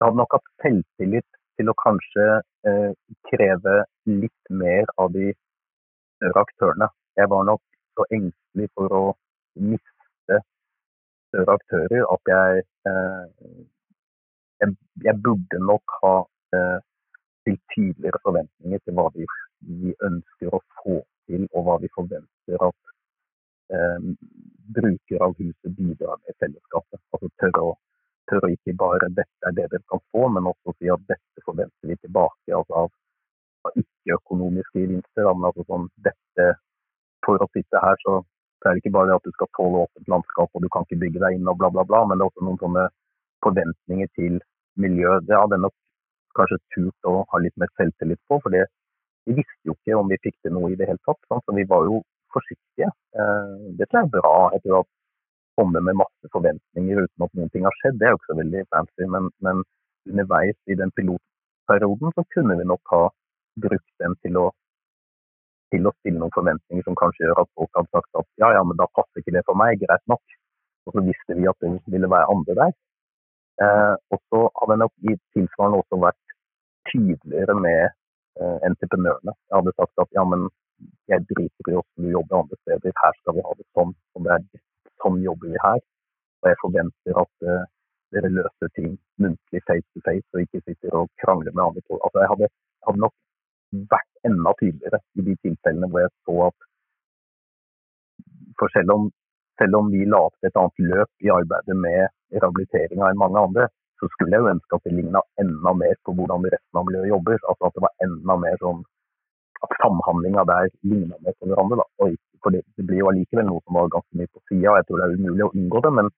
Jeg 0.00 0.06
hadde 0.06 0.20
nok 0.22 0.36
hatt 0.38 0.46
selvtillit 0.64 1.26
til 1.60 1.68
å 1.68 1.74
kanskje 1.82 2.26
eh, 2.70 2.94
kreve 3.28 3.74
litt 4.08 4.52
mer 4.62 4.88
av 4.96 5.12
de 5.12 5.34
større 6.16 6.46
aktørene. 6.46 6.88
Jeg 7.20 7.28
var 7.28 7.44
nok 7.50 7.60
så 7.98 8.06
engstelig 8.16 8.70
for 8.78 8.96
å 8.96 9.02
miste 9.60 10.40
større 11.28 11.58
aktører 11.60 12.08
at 12.14 12.32
jeg, 12.32 12.64
eh, 12.88 13.58
jeg, 14.64 14.76
jeg 15.04 15.16
burde 15.26 15.60
nok 15.68 15.98
ha 16.00 16.14
eh, 16.56 16.78
stilt 17.42 17.60
tydeligere 17.74 18.24
forventninger 18.24 18.80
til 18.86 18.96
hva 18.96 19.10
vi, 19.12 19.28
vi, 19.84 19.92
ønsker 20.08 20.56
å 20.56 20.62
få 20.80 21.02
til, 21.28 21.44
og 21.52 21.68
hva 21.68 21.76
vi 21.84 21.92
forventer 21.98 22.64
at 22.70 22.96
eh, 23.76 24.08
brukere 24.78 25.26
av 25.26 25.36
huset 25.38 25.76
bidrar 25.78 26.18
med 26.24 26.38
fellesskapet. 26.42 27.02
Altså 27.14 27.30
tørre 27.42 27.66
å, 27.70 27.76
tør 28.30 28.46
å 28.46 28.52
ikke 28.54 28.76
bare 28.84 29.10
'dette 29.10 29.48
er 29.48 29.56
det 29.58 29.68
dere 29.74 29.86
kan 29.92 30.02
få', 30.10 30.28
men 30.34 30.50
også 30.52 30.76
si 30.78 30.90
at 30.96 31.06
dette 31.12 31.46
forventer 31.46 31.92
vi 31.92 31.96
tilbake 32.04 32.58
altså 32.58 32.82
av, 32.82 32.90
av 33.66 33.80
ikke-økonomiske 33.82 34.84
gevinster. 34.84 35.32
Men 35.34 35.48
altså 35.50 35.66
sånn, 35.70 35.88
dette, 36.08 36.50
for 37.26 37.42
å 37.42 37.50
sitte 37.54 37.82
her, 37.86 37.96
så 38.06 38.20
så 38.60 38.68
er 38.68 38.74
det 38.76 38.82
ikke 38.82 38.96
bare 38.96 39.08
det 39.08 39.16
at 39.16 39.26
du 39.28 39.32
skal 39.32 39.48
tåle 39.56 39.84
åpent 39.84 40.10
landskap 40.12 40.50
og 40.52 40.62
du 40.62 40.68
kan 40.72 40.84
ikke 40.84 41.00
bygge 41.02 41.20
deg 41.22 41.36
inn 41.36 41.48
og 41.48 41.56
bla, 41.60 41.70
bla, 41.72 41.84
bla, 41.88 42.00
men 42.04 42.18
det 42.18 42.24
er 42.24 42.30
også 42.30 42.44
noen 42.44 42.60
sånne 42.60 42.82
forventninger 43.44 44.10
til 44.18 44.34
miljøet. 44.84 45.24
Det 45.28 45.38
hadde 45.40 45.62
nok 45.64 45.76
kanskje 46.36 46.58
turt 46.74 47.08
å 47.08 47.14
ha 47.30 47.40
litt 47.40 47.56
mer 47.60 47.72
selvtillit 47.80 48.20
på. 48.28 48.36
For 48.44 48.52
det, 48.52 48.66
vi 49.24 49.38
visste 49.40 49.70
jo 49.70 49.76
ikke 49.78 49.96
om 49.96 50.12
vi 50.12 50.20
fikk 50.26 50.36
til 50.44 50.54
noe 50.56 50.72
i 50.72 50.76
det 50.76 50.90
hele 50.90 51.00
tatt. 51.08 51.20
Sant? 51.32 51.46
Så 51.48 51.56
vi 51.56 51.64
var 51.72 51.88
jo 51.88 52.02
forsiktige. 52.36 52.88
Eh, 53.18 53.52
det 53.78 53.88
tror 53.88 54.02
jeg 54.02 54.08
er 54.08 54.14
bra. 54.16 54.34
Jeg 54.54 54.64
tror 54.64 54.82
at 54.82 54.90
komme 55.60 55.80
med 55.86 55.98
masse 56.02 56.32
forventninger 56.34 57.02
uten 57.04 57.26
at 57.26 57.36
noen 57.36 57.50
ting 57.52 57.66
har 57.68 57.76
skjedd, 57.80 57.98
det 58.00 58.06
er 58.08 58.14
jo 58.14 58.20
ikke 58.20 58.32
så 58.32 58.38
veldig 58.40 58.62
fancy. 58.74 59.04
Men, 59.14 59.28
men 59.44 59.62
underveis 60.08 60.56
i 60.72 60.78
den 60.80 60.92
pilotperioden 60.96 62.16
så 62.16 62.24
kunne 62.34 62.56
vi 62.60 62.68
nok 62.72 62.94
ha 62.94 63.02
brukt 63.64 63.94
den 64.02 64.16
til 64.24 64.38
å, 64.40 64.46
til 65.74 65.88
å 65.88 65.94
stille 65.98 66.20
noen 66.22 66.36
forventninger 66.36 66.86
som 66.86 66.98
kanskje 67.02 67.26
gjør 67.26 67.42
at 67.42 67.52
folk 67.58 67.76
hadde 67.78 67.92
sagt 67.96 68.22
at 68.22 68.28
ja, 68.42 68.52
ja, 68.56 68.62
men 68.66 68.78
da 68.80 68.88
passer 68.96 69.22
ikke 69.22 69.36
det 69.36 69.44
for 69.48 69.58
meg, 69.62 69.82
greit 69.82 70.06
nok. 70.12 70.38
Og 70.88 70.96
så 70.96 71.04
visste 71.04 71.36
vi 71.36 71.48
at 71.50 71.58
det 71.62 71.74
ville 71.92 72.08
være 72.10 72.30
andre 72.32 72.56
der. 72.62 72.76
Eh, 73.60 73.94
og 74.14 74.18
så 74.32 74.46
hadde 74.58 74.76
jeg 74.76 74.82
nok 74.84 74.94
i 75.10 75.16
tilsvarende 75.36 75.82
også 75.82 76.00
vært 76.00 76.36
tydeligere 76.88 77.56
med 77.60 77.82
eh, 78.40 78.58
entreprenørene. 78.70 79.34
Jeg 79.50 79.56
hadde 79.58 79.76
sagt 79.76 80.04
at 80.04 80.16
ja, 80.16 80.24
men 80.32 80.48
jeg 81.12 81.26
driter 81.32 81.70
i 81.70 81.74
hvordan 81.76 82.06
du 82.06 82.10
jobber 82.14 82.40
andre 82.40 82.58
steder, 82.62 82.96
her 83.02 83.16
skal 83.18 83.36
vi 83.36 83.46
ha 83.46 83.56
det 83.58 83.66
sånn. 83.76 83.92
og 84.14 84.26
det 84.26 84.32
er 84.36 84.64
sånn 85.02 85.20
jobber 85.26 85.52
vi 85.52 85.62
her. 85.66 85.80
Og 86.40 86.48
jeg 86.50 86.60
forventer 86.62 87.20
at 87.22 87.48
uh, 87.52 87.64
dere 88.14 88.30
løser 88.36 88.72
ting 88.78 88.92
muntlig 89.22 89.62
face 89.68 89.86
to 89.94 90.02
face, 90.06 90.26
og 90.34 90.44
ikke 90.44 90.62
sitter 90.64 90.96
og 91.00 91.10
krangler 91.22 91.54
med 91.54 91.64
andre. 91.66 91.82
Altså, 91.98 92.18
jeg 92.22 92.30
hadde, 92.32 92.48
hadde 92.88 93.04
nok 93.04 93.16
vært 93.94 94.28
enda 94.28 94.52
tydeligere 94.60 95.00
i 95.18 95.26
de 95.28 95.36
tilfellene 95.46 95.88
hvor 95.90 96.04
jeg 96.04 96.12
så 96.26 96.36
at 96.50 96.68
For 98.58 98.72
selv 98.74 98.90
om, 98.92 99.04
selv 99.60 99.76
om 99.78 99.86
vi 99.92 100.00
la 100.12 100.18
opp 100.26 100.46
et 100.46 100.56
annet 100.60 100.80
løp 100.90 101.24
i 101.24 101.30
arbeidet 101.32 101.76
med 101.84 102.10
rehabiliteringa 102.34 103.06
enn 103.08 103.20
mange 103.22 103.40
andre, 103.40 103.68
så 104.00 104.08
skulle 104.12 104.34
jeg 104.34 104.44
jo 104.44 104.50
ønske 104.50 104.76
at 104.76 104.84
det 104.84 104.92
ligna 104.96 105.22
enda 105.42 105.72
mer 105.82 105.96
på 106.04 106.12
hvordan 106.18 106.44
resten 106.54 106.80
av 106.80 106.84
miljøet 106.88 107.12
jobber. 107.12 107.38
Altså 107.48 107.68
at 107.68 107.76
det 107.76 107.84
var 107.86 108.04
enda 108.06 108.36
mer 108.42 108.58
sånn 108.64 108.82
at 109.66 109.76
samhandlinga 109.82 110.44
der 110.48 110.70
ligna 110.90 111.16
mer 111.24 111.36
på 111.38 111.50
hverandre. 111.50 111.86
For 112.40 112.54
det, 112.54 112.62
det, 112.76 112.86
blir 112.88 113.02
jo 113.02 113.10
allikevel 113.10 113.48
noe 113.48 113.60
som 113.66 113.76
var 113.76 113.92
ganske 113.92 114.16
mye 114.16 114.30
på 114.32 114.40
sida, 114.48 114.72
og 114.72 114.78
jeg 114.80 114.86
tror 114.88 115.00
det 115.00 115.06
er 115.06 115.18
umulig 115.18 115.46
å 115.46 115.52
unngå 115.52 115.82
det. 115.86 115.92
Men, 115.98 116.08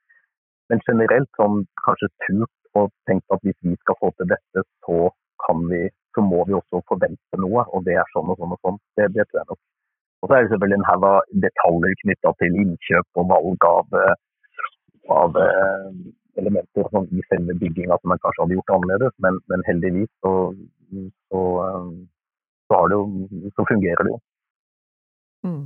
men 0.71 0.85
generelt 0.89 1.31
sånn 1.41 1.65
kanskje 1.87 2.13
turt 2.27 2.79
og 2.79 2.93
tenkt 3.11 3.35
at 3.35 3.43
hvis 3.45 3.59
vi 3.67 3.75
skal 3.83 3.99
få 4.01 4.13
til 4.17 4.31
dette, 4.31 4.65
så 4.87 5.11
vi 5.69 5.83
så 6.15 6.23
må 6.23 6.45
vi 6.47 6.55
også 6.55 6.83
forvente 6.89 7.39
noe, 7.41 7.65
og 7.75 7.85
det 7.87 7.97
er 7.99 8.11
sånn 8.13 8.31
og 8.31 8.39
sånn 8.39 8.55
og 8.55 8.61
sånn. 8.63 8.79
Det, 8.97 9.09
det 9.17 9.25
tror 9.29 9.41
jeg 9.41 9.49
nok. 9.51 9.61
Og 10.23 10.29
så 10.29 10.37
er 10.37 10.45
det 10.45 10.51
selvfølgelig 10.53 10.79
en 10.79 10.89
haug 10.89 11.07
av 11.09 11.31
detaljer 11.45 11.95
knytta 12.03 12.33
til 12.43 12.59
innkjøp 12.63 13.21
og 13.23 13.31
valg 13.33 13.67
av, 13.69 13.97
av 15.17 15.39
eh, 15.43 15.89
elementer 16.43 16.91
sånn, 16.93 17.09
i 17.11 17.25
selve 17.31 17.57
bygginga 17.63 17.99
som 17.99 18.13
man 18.13 18.23
kanskje 18.23 18.45
hadde 18.45 18.59
gjort 18.59 18.75
annerledes, 18.77 19.17
men, 19.25 19.41
men 19.51 19.67
heldigvis 19.69 20.13
så, 20.23 20.35
så, 21.33 21.43
eh, 21.65 21.89
så, 22.73 22.83
det 22.89 22.99
jo, 22.99 23.49
så 23.57 23.69
fungerer 23.69 24.09
det 24.09 24.17
jo. 24.17 24.21
Mm. 25.47 25.63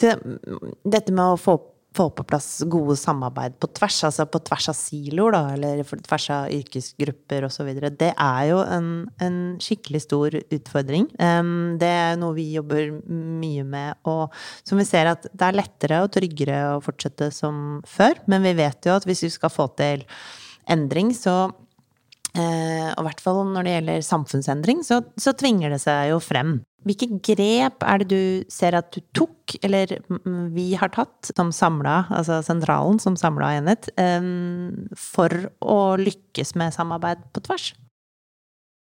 Dette 0.00 1.12
med 1.14 1.22
å 1.22 1.38
få, 1.38 1.54
få, 1.94 2.08
på 2.14 2.24
plass 2.26 2.48
gode 2.70 2.96
samarbeid 2.98 3.54
på 3.62 3.68
tvers, 3.76 4.00
altså 4.08 4.26
på 4.30 4.40
tvers 4.46 4.68
av 4.72 4.76
siloer, 4.78 5.36
da, 5.36 5.42
eller 5.54 5.82
på 5.86 5.98
tvers 6.06 6.26
av 6.34 6.50
yrkesgrupper 6.54 7.46
osv., 7.46 7.70
det 8.00 8.10
er 8.10 8.42
jo 8.50 8.60
en, 8.64 8.90
en, 9.22 9.38
skikkelig 9.62 10.02
stor 10.06 10.36
utfordring. 10.40 11.06
Um, 11.22 11.78
det 11.80 11.92
er 12.02 12.20
noe 12.20 12.36
vi 12.38 12.48
jobber 12.56 12.90
mye 13.06 13.66
med, 13.66 14.00
og 14.10 14.34
som 14.66 14.80
vi 14.80 14.88
ser 14.88 15.12
at 15.12 15.30
det 15.30 15.48
er 15.48 15.58
lettere 15.60 16.02
og 16.04 16.12
tryggere 16.16 16.60
å 16.74 16.84
fortsette 16.84 17.30
som 17.34 17.80
før, 17.88 18.22
men 18.30 18.46
vi 18.48 18.56
vet 18.58 18.90
jo 18.90 18.98
at 18.98 19.06
hvis 19.08 19.26
vi 19.28 19.34
skal 19.38 19.54
få 19.54 19.70
til 19.78 20.06
endring, 20.70 21.14
så 21.16 21.50
og 22.38 23.00
i 23.02 23.06
hvert 23.08 23.22
fall 23.22 23.40
når 23.48 23.66
det 23.66 23.72
gjelder 23.74 24.04
samfunnsendring, 24.06 24.82
så, 24.86 25.00
så, 25.18 25.34
tvinger 25.36 25.72
det 25.72 25.80
seg 25.82 26.12
jo 26.12 26.20
frem. 26.22 26.60
Hvilke 26.86 27.08
grep 27.26 27.84
er 27.84 28.00
det 28.00 28.08
du 28.12 28.50
ser 28.52 28.76
at 28.78 28.88
du 28.94 29.02
tok, 29.16 29.56
eller 29.66 29.96
vi 30.54 30.70
har 30.80 30.92
tatt, 30.94 31.32
som 31.34 31.50
samla, 31.52 32.04
altså 32.16 32.40
sentralen 32.46 33.00
som 33.02 33.18
samla 33.20 33.52
enhet, 33.58 33.90
eh, 34.00 34.30
for 34.96 35.34
å 35.60 35.80
lykkes 36.00 36.54
med 36.60 36.76
samarbeid 36.76 37.26
på 37.34 37.44
tvers? 37.48 37.72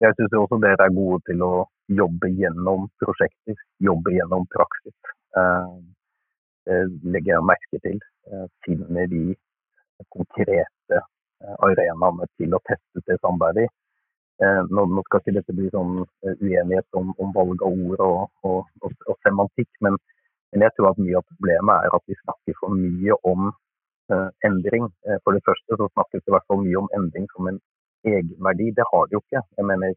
Jeg 0.05 0.13
syns 0.19 0.37
også 0.37 0.61
dere 0.61 0.91
er 0.91 0.93
gode 0.93 1.23
til 1.31 1.41
å 1.47 1.53
jobbe 1.89 2.29
gjennom 2.37 2.91
prosjekter, 3.01 3.57
jobbe 3.81 4.13
gjennom 4.19 4.45
praksis. 4.53 4.97
Eh, 5.39 5.77
det 6.67 6.83
legger 7.15 7.37
jeg 7.37 7.47
merke 7.47 7.79
til. 7.85 7.99
Finner 8.67 9.07
de 9.07 9.37
konkrete 10.11 10.67
Eh, 10.91 11.05
arenaene 11.67 12.29
til 12.39 12.55
å 12.57 12.63
teste 12.69 13.03
det 13.07 13.19
samarbeidet 13.21 13.67
i. 13.67 13.73
Eh, 14.45 14.63
nå, 14.69 14.83
nå, 14.93 15.03
skal 15.07 15.23
ikke 15.23 15.33
dette 15.39 15.55
bli 15.57 15.71
sånn 15.73 16.03
eh, 16.05 16.35
uenighet 16.45 16.99
om, 17.01 17.15
om 17.25 17.31
valg 17.33 17.63
av 17.65 17.73
ord 17.73 18.03
og, 18.05 18.19
og, 18.45 18.67
og, 18.85 18.97
og 19.09 19.17
semantikk, 19.25 19.71
men, 19.87 19.97
men, 20.53 20.65
jeg 20.67 20.75
tror 20.77 20.91
at 20.91 21.01
mye 21.01 21.17
av 21.17 21.25
problemet 21.31 21.87
er 21.87 21.97
at 21.97 22.05
vi 22.11 22.19
snakker 22.19 22.59
for 22.59 22.75
mye 22.77 23.17
om 23.31 23.49
uh, 23.49 24.29
endring. 24.47 24.91
For 25.25 25.37
det 25.37 25.43
første 25.47 25.79
så 25.81 25.89
snakkes 25.95 26.21
det 26.21 26.31
i 26.31 26.35
hvert 26.35 26.47
fall 26.53 26.61
mye 26.67 26.83
om 26.83 26.91
endring 26.99 27.31
som 27.33 27.49
en 27.49 27.63
egenverdi. 28.07 28.69
Det 28.77 28.87
har 28.91 29.09
det 29.09 29.17
jo 29.17 29.23
ikke. 29.25 29.43
Jeg 29.57 29.69
mener 29.71 29.97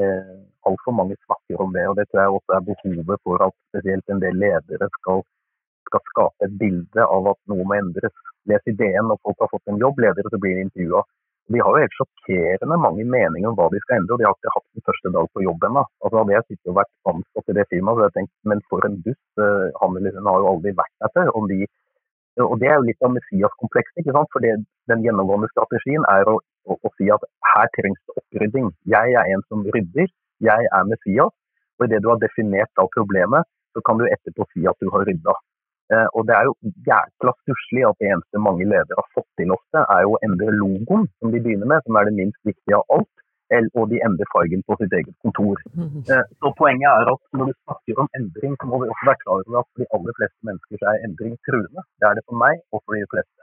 uh, 0.00 0.34
Altfor 0.68 0.96
mange 0.96 1.16
snakker 1.26 1.60
om 1.64 1.76
det, 1.76 1.84
og 1.88 1.96
det 2.00 2.08
tror 2.08 2.22
jeg 2.22 2.38
også 2.38 2.56
er 2.56 2.66
behovet 2.70 3.24
for 3.24 3.44
at 3.46 3.54
spesielt 3.68 4.12
en 4.12 4.24
del 4.24 4.40
ledere 4.40 4.88
skal, 4.96 5.22
skal 5.88 6.04
skape 6.08 6.48
et 6.48 6.56
bilde 6.60 7.04
av 7.04 7.30
at 7.34 7.40
noe 7.52 7.68
må 7.68 7.76
endres 7.76 8.16
les 8.50 8.70
ideen 8.72 9.08
når 9.08 9.20
folk 9.24 9.40
har 9.44 9.50
fått 9.52 9.72
en 9.72 9.80
jobb, 9.82 10.00
leder, 10.04 10.26
og 10.26 10.34
så 10.34 10.40
blir 10.42 10.60
intervjua. 10.62 11.02
De 11.48 11.60
har 11.64 11.72
jo 11.72 11.80
helt 11.80 11.96
sjokkerende 11.96 12.76
mange 12.76 13.04
meninger 13.08 13.48
om 13.48 13.56
hva 13.56 13.70
de 13.72 13.80
skal 13.80 14.02
endre, 14.02 14.14
og 14.14 14.20
de 14.20 14.26
har 14.28 14.34
ikke 14.36 14.52
hatt 14.52 14.66
den 14.76 14.84
første 14.84 15.12
dag 15.14 15.28
på 15.32 15.44
jobb 15.46 15.62
ennå. 15.68 15.84
Altså, 16.04 16.16
hadde 16.20 16.34
jeg 16.34 16.46
sittet 16.46 16.72
og 16.72 16.78
vært 16.78 16.92
ansatt 17.12 17.52
i 17.52 17.56
det 17.56 17.64
firmaet, 17.70 17.96
så 17.96 18.02
hadde 18.02 18.08
jeg 18.10 18.16
tenkt 18.18 18.50
men 18.52 18.64
for 18.72 18.88
en 18.88 18.98
buss, 19.06 19.20
uh, 19.40 19.68
han 19.80 19.96
eller 20.00 20.18
hun 20.18 20.28
har 20.28 20.42
jo 20.42 20.50
aldri 20.52 20.74
vært 20.82 20.94
der 21.04 21.14
før. 21.16 21.32
De, 21.52 21.58
og 22.44 22.54
det 22.60 22.68
er 22.68 22.76
jo 22.76 22.86
litt 22.90 23.08
av 23.08 23.14
Messias-komplekset. 23.16 24.02
ikke 24.02 24.16
sant? 24.18 24.30
For 24.34 24.44
den 24.44 25.04
gjennomgående 25.06 25.48
strategien 25.54 26.04
er 26.12 26.28
å, 26.28 26.36
å, 26.68 26.76
å, 26.76 26.92
si 27.00 27.08
at 27.16 27.24
her 27.54 27.72
trengs 27.78 28.00
det 28.04 28.20
opprydding. 28.20 28.68
Jeg 28.92 29.16
er 29.16 29.32
en 29.32 29.44
som 29.48 29.64
rydder, 29.74 30.12
jeg 30.44 30.72
er 30.78 30.90
Messias. 30.92 31.34
Og 31.78 31.86
idet 31.86 32.02
du 32.04 32.10
har 32.12 32.20
definert 32.20 32.82
av 32.82 32.92
problemet, 32.92 33.48
så 33.72 33.82
kan 33.86 33.98
du 34.00 34.04
etterpå 34.04 34.46
si 34.52 34.68
at 34.68 34.76
du 34.82 34.90
har 34.92 35.06
rydda. 35.08 35.34
Eh, 35.94 36.08
og 36.16 36.26
det 36.28 36.34
er 36.36 36.44
jo 36.48 36.54
jækla 36.88 37.32
stusslig 37.42 37.84
at 37.88 37.96
det 38.00 38.10
eneste 38.12 38.42
mange 38.46 38.66
ledere 38.68 38.98
har 39.00 39.08
fått 39.16 39.30
til 39.40 39.54
ofte, 39.56 39.84
er 39.94 40.02
jo 40.04 40.16
å 40.16 40.20
endre 40.26 40.56
logoen 40.62 41.06
som 41.16 41.32
de 41.32 41.40
begynner 41.44 41.70
med, 41.70 41.84
som 41.86 41.96
er 41.96 42.08
det 42.08 42.18
minst 42.18 42.40
viktige 42.50 42.80
av 42.80 42.84
alt. 42.98 43.14
Og 43.80 43.84
de 43.88 43.96
endrer 44.04 44.28
fargen 44.28 44.60
på 44.68 44.76
sitt 44.76 44.92
eget 44.92 45.14
kontor. 45.24 45.56
Mhm. 45.72 46.02
Eh, 46.12 46.24
så 46.40 46.48
Poenget 46.58 46.90
er 46.90 47.08
at 47.14 47.22
når 47.32 47.46
du 47.48 47.54
snakker 47.64 48.02
om 48.02 48.08
endring, 48.18 48.52
så 48.60 48.66
må 48.68 48.76
vi 48.82 48.90
også 48.92 49.08
være 49.08 49.22
klar 49.24 49.40
over 49.40 49.60
at 49.60 49.68
for 49.72 49.80
de 49.80 49.88
aller 49.96 50.14
fleste 50.18 50.40
mennesker 50.48 50.76
så 50.80 50.86
er 50.90 51.04
endring 51.06 51.34
truende. 51.48 51.80
Det 51.98 52.06
er 52.08 52.14
det 52.18 52.24
for 52.28 52.36
meg 52.44 52.60
og 52.72 52.82
for 52.84 52.92
de 52.92 53.08
fleste. 53.14 53.40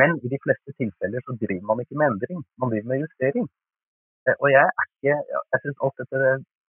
Men 0.00 0.10
i 0.24 0.28
de 0.34 0.38
fleste 0.44 0.70
tilfeller 0.80 1.20
så 1.24 1.32
driver 1.42 1.66
man 1.70 1.80
ikke 1.82 1.98
med 2.00 2.06
endring, 2.12 2.40
man 2.60 2.70
driver 2.72 2.88
med 2.92 3.02
justering. 3.04 3.46
Eh, 4.28 4.36
og 4.42 4.48
jeg 4.56 4.66
er 4.80 4.86
ikke 4.92 5.14
Jeg 5.52 5.58
syns 5.62 5.78
alt 5.84 5.96
dette 6.00 6.20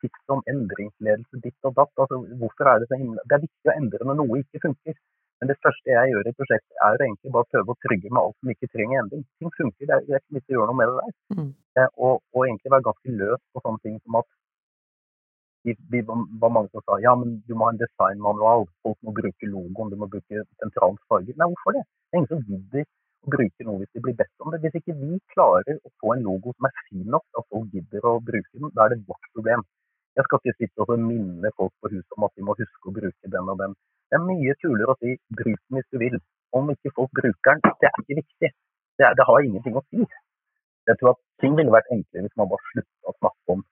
tips 0.03 0.35
om 0.35 0.43
endringsledelse 0.53 1.41
ditt 1.45 1.69
og 1.69 1.77
datt. 1.79 1.93
Altså, 2.03 2.21
hvorfor 2.41 2.69
er 2.71 2.83
Det 2.83 2.91
så 2.91 2.99
himla... 3.01 3.25
Det 3.25 3.37
er 3.37 3.47
viktig 3.47 3.71
å 3.71 3.77
endre 3.77 4.07
når 4.09 4.21
noe 4.21 4.43
ikke 4.43 4.63
funker. 4.67 4.97
Men 5.41 5.49
det 5.49 5.57
første 5.65 5.89
jeg 5.89 6.09
gjør 6.11 6.27
i 6.29 6.35
prosjektet, 6.37 6.73
er 6.85 7.01
egentlig 7.01 7.31
bare 7.33 7.47
å 7.47 7.49
prøve 7.49 7.73
å 7.73 7.79
trygge 7.81 8.09
med 8.13 8.21
alt 8.21 8.35
som 8.37 8.51
ikke 8.53 8.67
trenger 8.69 8.99
endring. 9.01 9.23
Ting 9.41 9.53
funker, 9.55 9.87
det 9.89 9.95
er 9.97 10.19
ikke 10.19 10.35
hvis 10.37 10.45
du 10.45 10.53
gjør 10.53 10.61
gjøre 10.61 10.69
noe 10.69 10.79
med 10.79 10.91
det 10.91 10.97
der. 10.99 11.15
Mm. 11.37 11.49
Eh, 11.81 11.89
og, 12.05 12.13
og, 12.35 12.43
egentlig 12.45 12.73
være 12.73 12.87
ganske 12.87 13.15
løs 13.21 13.41
på 13.49 13.63
sånne 13.65 13.83
ting 13.85 13.97
som 14.03 14.19
at 14.21 14.29
vi, 15.65 15.75
vi, 15.93 16.01
var 16.05 16.53
mange 16.53 16.69
som 16.73 16.85
sa 16.85 16.97
ja, 17.01 17.13
men 17.17 17.39
du 17.47 17.53
må 17.57 17.67
ha 17.67 17.73
en 17.73 17.81
designmanual. 17.81 18.67
Folk 18.85 18.97
må 19.05 19.13
bruke 19.17 19.49
logoen, 19.49 19.91
du 19.93 19.97
må 19.97 20.09
bruke 20.13 20.45
sentralens 20.61 21.01
farger. 21.09 21.37
Nei, 21.37 21.49
hvorfor 21.53 21.77
det? 21.77 21.83
Det 21.89 22.17
er 22.17 22.21
ingen 22.21 22.31
som 22.33 22.45
gidder 22.45 22.85
å 23.21 23.33
bruke 23.35 23.67
noe 23.67 23.81
hvis 23.81 23.93
de 23.97 24.05
blir 24.05 24.17
bedt 24.21 24.45
om 24.45 24.53
det. 24.53 24.61
Hvis 24.63 24.77
ikke 24.81 24.97
vi 25.01 25.19
klarer 25.33 25.77
å 25.77 25.93
få 26.01 26.15
en 26.15 26.25
logo 26.29 26.53
som 26.53 26.69
er 26.69 26.81
fin 26.87 27.05
nok 27.17 27.41
at 27.41 27.49
folk 27.49 27.77
gidder 27.77 28.09
å 28.09 28.15
bruke 28.29 28.49
den, 28.57 28.73
da 28.77 28.85
er 28.85 28.93
det 28.93 29.03
vårt 29.09 29.29
problem. 29.33 29.65
Jeg 30.21 30.27
skal 30.27 30.39
ikke 30.39 30.59
sitte 30.61 30.83
og 30.85 30.99
minne 31.01 31.49
folk 31.57 31.71
på 31.81 31.89
huset 31.89 32.15
om 32.17 32.25
at 32.27 32.33
de 32.37 32.43
må 32.45 32.53
huske 32.59 32.89
å 32.89 32.93
bruke 32.93 33.29
den 33.35 33.47
og 33.51 33.55
den. 33.61 33.71
Det 34.11 34.17
er 34.19 34.27
mye 34.27 34.53
kulere 34.61 34.93
å 34.93 34.99
si 35.01 35.15
'bruk 35.37 35.61
den 35.65 35.77
hvis 35.77 35.87
du 35.89 35.97
vil'. 36.01 36.19
Om 36.57 36.69
ikke 36.73 36.91
folk 36.97 37.11
bruker 37.19 37.57
den, 37.57 37.73
det 37.81 37.87
er 37.89 37.95
ikke 38.01 38.17
viktig. 38.19 38.49
Det, 38.97 39.03
er, 39.07 39.15
det 39.17 39.25
har 39.29 39.47
ingenting 39.47 39.79
å 39.79 39.83
si. 39.87 40.05
Jeg 40.89 40.99
tror 40.99 41.13
at 41.13 41.21
ting 41.41 41.57
ville 41.57 41.73
vært 41.73 41.89
enklere 41.95 42.27
hvis 42.27 42.37
man 42.37 42.51
bare 42.51 42.67
slutta 42.69 43.09
å 43.09 43.17
snakke 43.17 43.55
om 43.55 43.63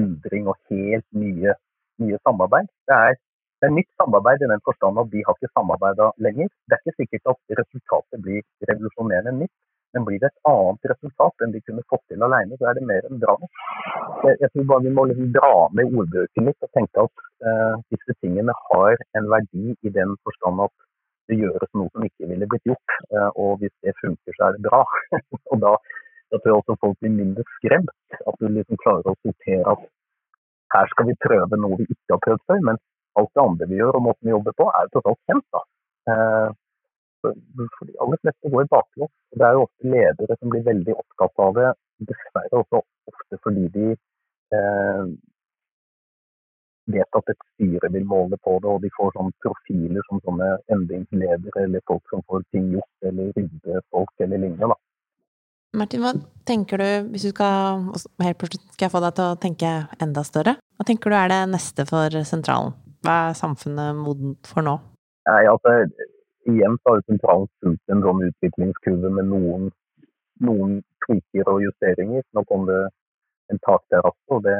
endring 0.00 0.50
og 0.52 0.60
helt 0.72 1.08
nye, 1.22 1.56
nye 2.04 2.20
samarbeid. 2.28 2.68
Det 2.90 2.98
er, 3.06 3.16
det 3.62 3.70
er 3.70 3.76
nytt 3.78 3.92
samarbeid 4.02 4.44
i 4.44 4.52
den 4.52 4.64
forstand 4.68 5.00
at 5.00 5.12
vi 5.14 5.24
har 5.24 5.38
ikke 5.38 5.54
samarbeida 5.56 6.10
lenger. 6.28 6.52
Det 6.68 6.76
er 6.76 6.84
ikke 6.84 6.98
sikkert 7.00 7.32
at 7.32 7.56
resultatet 7.62 8.24
blir 8.26 8.44
revolusjonerende 8.68 9.38
nytt, 9.40 9.56
men 9.96 10.04
blir 10.04 10.20
det 10.20 10.28
et 10.28 10.48
annet 10.50 10.88
resultat 10.92 11.44
enn 11.44 11.52
de 11.54 11.62
kunne 11.64 11.84
fått 11.90 12.02
til 12.12 12.24
alene, 12.26 12.56
så 12.60 12.68
er 12.68 12.76
det 12.76 12.88
mer 12.88 13.06
enn 13.08 13.20
bra 13.22 13.36
nok. 13.40 13.60
Jeg, 14.26 14.50
tror 14.52 14.66
bare 14.70 14.84
vi 14.84 14.92
må 14.96 15.06
liksom 15.08 15.30
dra 15.32 15.52
med 15.78 15.94
ordbruken 16.00 16.48
litt 16.50 16.66
og 16.66 16.72
tenke 16.76 17.04
at 17.06 17.22
uh, 17.46 17.76
disse 17.94 18.16
tingene 18.20 18.54
har 18.66 19.00
en 19.18 19.30
verdi 19.32 19.72
i 19.72 19.92
den 19.94 20.12
forstand 20.26 20.60
at 20.66 20.74
det 21.30 21.38
gjøres 21.40 21.72
noe 21.78 21.90
som 21.92 22.04
ikke 22.06 22.28
ville 22.30 22.48
blitt 22.50 22.68
gjort. 22.68 22.98
Uh, 23.14 23.30
og 23.42 23.62
hvis 23.62 23.72
det 23.86 23.96
funker, 24.02 24.36
så 24.36 24.48
er 24.48 24.58
det 24.58 24.66
bra. 24.68 24.82
og 25.52 25.62
da, 25.64 25.72
da 26.32 26.40
tror 26.42 26.52
jeg 26.52 26.60
også 26.60 26.78
folk 26.84 27.00
blir 27.00 27.16
mindre 27.16 27.46
skremt. 27.56 27.94
At 28.20 28.36
du 28.42 28.50
liksom 28.50 28.82
klarer 28.84 29.08
å 29.08 29.16
sortere 29.22 29.72
at 29.72 29.88
her 30.74 30.92
skal 30.92 31.08
vi 31.08 31.16
prøve 31.24 31.62
noe 31.62 31.80
vi 31.80 31.88
ikke 31.88 32.18
har 32.18 32.22
prøvd 32.28 32.46
før. 32.50 32.62
Men 32.68 32.82
alt 33.16 33.32
det 33.32 33.48
andre 33.48 33.70
vi 33.72 33.80
gjør 33.80 33.98
og 33.98 34.06
måten 34.10 34.28
vi 34.28 34.36
jobber 34.36 34.60
på, 34.60 34.68
er 34.68 34.86
jo 34.86 34.98
totalt 34.98 35.22
kjent. 35.30 35.48
da. 35.56 35.64
For 37.78 37.88
de 37.88 37.96
aller 38.04 38.20
fleste 38.22 38.52
går 38.52 38.68
baklengs. 38.72 39.14
Det 39.36 39.46
er 39.46 39.56
jo 39.56 39.64
ofte 39.66 39.94
ledere 39.94 40.38
som 40.40 40.52
blir 40.52 40.66
veldig 40.66 40.96
opptatt 40.96 41.46
av 41.46 41.56
det, 41.58 41.70
dessverre 42.10 42.60
også 42.60 42.82
ofte 43.12 43.38
fordi 43.44 43.68
de 43.76 43.86
eh, 44.56 45.02
vet 46.94 47.18
at 47.18 47.32
et 47.32 47.46
styre 47.52 47.90
vil 47.92 48.06
måle 48.08 48.38
på 48.46 48.56
det, 48.62 48.70
og 48.70 48.82
de 48.84 48.90
får 48.96 49.14
sånne 49.16 49.34
profiler 49.42 50.08
som 50.08 50.22
sånne 50.26 50.50
endringsledere 50.74 51.66
eller 51.66 51.84
folk 51.90 52.04
som 52.12 52.22
får 52.30 52.44
ting 52.54 52.68
gjort, 52.74 52.92
eller 53.10 53.32
rydde 53.36 53.82
folk 53.94 54.26
eller 54.26 54.42
lignende. 54.42 54.74
da. 54.74 54.78
Martin, 55.76 56.04
hva 56.04 56.14
tenker 56.48 56.80
du, 56.80 56.88
hvis 57.12 57.26
du 57.26 57.32
skal, 57.34 57.88
helt 58.22 58.38
plutselig 58.40 58.62
skal 58.72 58.86
jeg 58.86 58.94
få 58.94 59.02
deg 59.04 59.16
til 59.18 59.26
å 59.28 59.38
tenke 59.42 59.72
enda 60.02 60.22
større, 60.24 60.56
hva 60.78 60.86
tenker 60.88 61.12
du 61.12 61.18
er 61.18 61.32
det 61.32 61.40
neste 61.52 61.84
for 61.88 62.22
sentralen? 62.28 62.76
Hva 63.04 63.16
er 63.30 63.38
samfunnet 63.38 63.98
modent 63.98 64.48
for 64.48 64.64
nå? 64.64 64.78
Nei, 65.26 65.42
altså, 65.50 65.74
igjen 66.50 66.78
så 66.82 66.94
har 66.94 67.02
sentralen 67.06 67.48
fulgt 67.62 67.92
en 67.92 68.02
sånn 68.04 68.24
utviklingskurve 68.28 69.10
med 69.18 69.28
noen, 69.32 69.68
noen 70.48 70.78
tweaker 71.06 71.50
og 71.52 71.62
justeringer. 71.64 72.24
Nå 72.36 72.44
kom 72.50 72.66
det 72.70 72.80
en 73.52 73.62
takterrasse, 73.66 74.26
og 74.34 74.42
det 74.46 74.58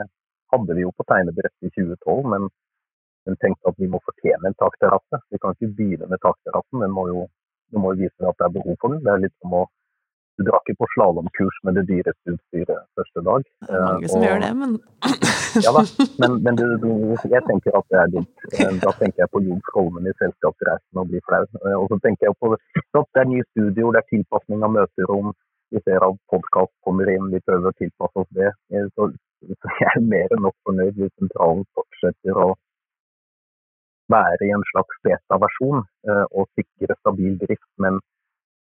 hadde 0.55 0.77
vi 0.79 0.87
jo 0.87 0.93
på 0.97 1.07
tegnebrett 1.11 1.67
i 1.67 1.73
2012, 1.75 2.31
men, 2.35 2.49
den 3.27 3.39
tenkte 3.43 3.73
at 3.73 3.81
vi 3.83 3.89
må 3.91 3.99
fortjene 4.07 4.53
en 4.53 4.61
takterrasse. 4.61 5.19
Vi 5.35 5.41
kan 5.43 5.57
ikke 5.57 5.73
begynne 5.79 6.07
med 6.11 6.23
takterrassen, 6.23 6.83
den 6.85 6.95
må 6.95 7.09
jo, 7.11 7.25
må 7.75 7.95
jo 7.95 8.05
vise 8.05 8.29
at 8.31 8.39
det 8.39 8.47
er 8.47 8.55
behov 8.55 8.77
for 8.83 8.95
den. 8.95 9.03
Det 9.03 9.11
er 9.13 9.25
litt 9.25 9.35
som 9.43 9.57
å 9.59 9.65
du 10.37 10.45
drar 10.47 10.61
ikke 10.63 10.81
på 10.83 10.89
slalåmkurs 10.95 11.59
med 11.65 11.79
det 11.79 11.87
dyreste 11.91 12.35
utstyret 12.35 12.85
første 12.99 13.23
dag. 13.29 13.47
Det 13.69 13.79
er 13.79 13.85
mange 13.87 14.11
som 14.13 14.21
og, 14.21 14.27
gjør 14.29 14.43
det, 14.45 14.53
men 14.63 14.77
Ja 15.65 15.73
da, 15.73 15.83
men, 16.21 16.35
men 16.45 16.59
du, 16.61 16.65
du, 16.83 16.91
jeg 17.33 17.43
tenker 17.49 17.79
at 17.79 17.87
det 17.93 18.01
er 18.03 18.13
dumt. 18.13 18.47
Eh, 18.53 18.73
da 18.83 18.93
tenker 19.01 19.25
jeg 19.25 19.33
på 19.33 19.41
Jon 19.47 19.63
Skolmen 19.71 20.09
i 20.11 20.15
Selskapsreisen 20.21 21.01
og 21.01 21.09
blir 21.13 21.25
flau. 21.29 21.43
Eh, 21.63 21.77
og 21.79 21.89
så 21.93 22.01
tenker 22.05 22.29
jeg 22.29 22.37
på 22.43 22.53
det, 22.53 22.61
det 22.93 23.23
er 23.23 23.31
nye 23.33 23.47
studioer, 23.53 23.97
det 23.97 24.03
er 24.03 24.11
tilpasning 24.13 24.67
av 24.67 24.75
møterom. 24.77 25.33
Vi 25.73 25.81
ser 25.89 26.05
at 26.05 26.21
podkast 26.31 26.75
kommer 26.85 27.09
inn, 27.11 27.33
vi 27.33 27.41
prøver 27.49 27.73
å 27.73 27.79
tilpasse 27.81 28.25
oss 28.27 28.35
det. 28.37 28.53
Eh, 28.75 28.91
så 28.93 29.09
så 29.47 29.73
jeg 29.81 29.91
er 29.93 30.05
mer 30.13 30.33
enn 30.35 30.45
nok 30.47 30.57
fornøyd 30.67 30.97
hvis 30.99 31.13
sentralen 31.21 31.65
fortsetter 31.77 32.39
å 32.41 32.49
være 34.13 34.47
i 34.47 34.53
en 34.55 34.65
slags 34.71 35.01
beta-versjon 35.07 35.83
eh, 35.83 36.25
og 36.31 36.49
sikre 36.59 36.97
stabil 37.01 37.35
drift, 37.43 37.69
men, 37.83 37.99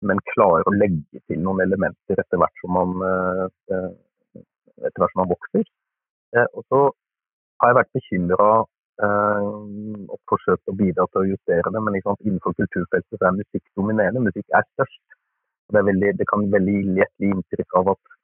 men 0.06 0.22
klarer 0.34 0.68
å 0.68 0.76
legge 0.76 1.22
til 1.26 1.42
noen 1.42 1.64
elementer 1.66 2.22
etter 2.22 2.40
hvert 2.42 2.62
som 2.62 2.74
man, 2.78 2.96
eh, 3.08 3.90
etter 4.86 5.02
hvert 5.02 5.14
som 5.14 5.24
man 5.24 5.32
vokser. 5.34 5.66
Eh, 6.36 6.48
og 6.54 6.66
så 6.70 6.82
har 7.62 7.72
jeg 7.72 7.80
vært 7.82 7.96
bekymra 8.00 8.50
og 8.98 10.18
forsøkt 10.26 10.72
å 10.72 10.74
bidra 10.74 11.04
til 11.14 11.20
å 11.22 11.28
justere 11.30 11.70
det, 11.70 11.82
men 11.86 12.00
innenfor 12.00 12.56
kulturfeltet 12.58 13.20
så 13.20 13.28
er 13.28 13.36
musikk 13.36 13.62
dominerende. 13.78 14.24
Musikk 14.26 14.48
er 14.58 14.66
størst. 14.72 15.04
Det, 15.70 15.78
er 15.78 15.86
veldig, 15.86 16.14
det 16.18 16.26
kan 16.32 16.48
veldig 16.50 16.78
lett 16.98 17.14
gi 17.22 17.30
inntrykk 17.30 17.76
av 17.78 17.92
at 17.94 18.16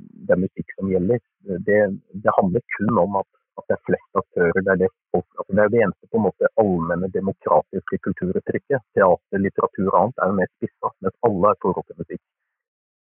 det 0.00 0.32
er 0.32 0.40
musikk 0.40 0.72
som 0.78 0.88
gjelder. 0.88 1.20
Det, 1.68 1.80
det 2.24 2.36
handler 2.38 2.64
kun 2.78 3.02
om 3.04 3.20
at, 3.20 3.28
at, 3.60 3.66
det 3.68 3.76
er 3.76 3.84
flest 3.88 4.20
aktører. 4.20 4.58
Det 4.58 4.72
er 4.74 4.80
det, 4.82 4.88
folk, 5.14 5.28
altså 5.38 5.56
det, 5.56 5.62
er 5.64 5.72
det 5.74 5.82
eneste 5.84 6.10
på 6.10 6.20
en 6.20 6.26
måte 6.28 6.50
allmenne 6.62 7.10
demokratiske 7.16 8.00
kulturuttrykket. 8.06 8.84
Teater, 8.96 9.42
litteratur 9.46 9.90
og 9.90 9.98
annet 10.00 10.22
er 10.22 10.32
jo 10.32 10.38
mer 10.40 10.50
spissa, 10.56 10.92
mens 11.04 11.18
alle 11.28 11.52
er 11.52 11.62
forhold 11.66 11.88
til 11.88 12.00
musikk. 12.02 12.22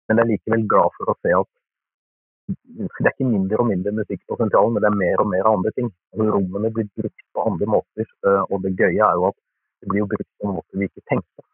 Men 0.08 0.18
jeg 0.18 0.26
er 0.26 0.32
likevel 0.32 0.68
glad 0.74 0.96
for 0.98 1.12
å 1.12 1.18
se 1.22 1.34
at 1.38 1.50
det 2.50 3.06
er 3.06 3.12
ikke 3.12 3.28
mindre 3.30 3.60
og 3.62 3.68
mindre 3.68 3.92
musikk 3.94 4.22
på 4.26 4.38
sentralen, 4.40 4.74
men 4.74 4.82
det 4.82 4.88
er 4.90 4.98
mer 5.02 5.22
og 5.22 5.28
mer 5.30 5.48
andre 5.52 5.70
ting. 5.76 5.90
Altså, 6.10 6.26
rommene 6.34 6.72
blir 6.74 6.88
brukt 6.98 7.24
på 7.36 7.44
andre 7.50 7.68
måter, 7.76 8.08
eh, 8.26 8.42
og 8.50 8.64
det 8.64 8.74
gøye 8.80 9.06
er 9.06 9.20
jo 9.20 9.28
at 9.30 9.38
det 9.80 9.90
blir 9.92 10.02
jo 10.02 10.10
brukt 10.10 10.30
på 10.40 10.48
en 10.48 10.56
måte 10.56 10.80
vi 10.80 10.88
ikke 10.90 11.06
tenkte. 11.12 11.46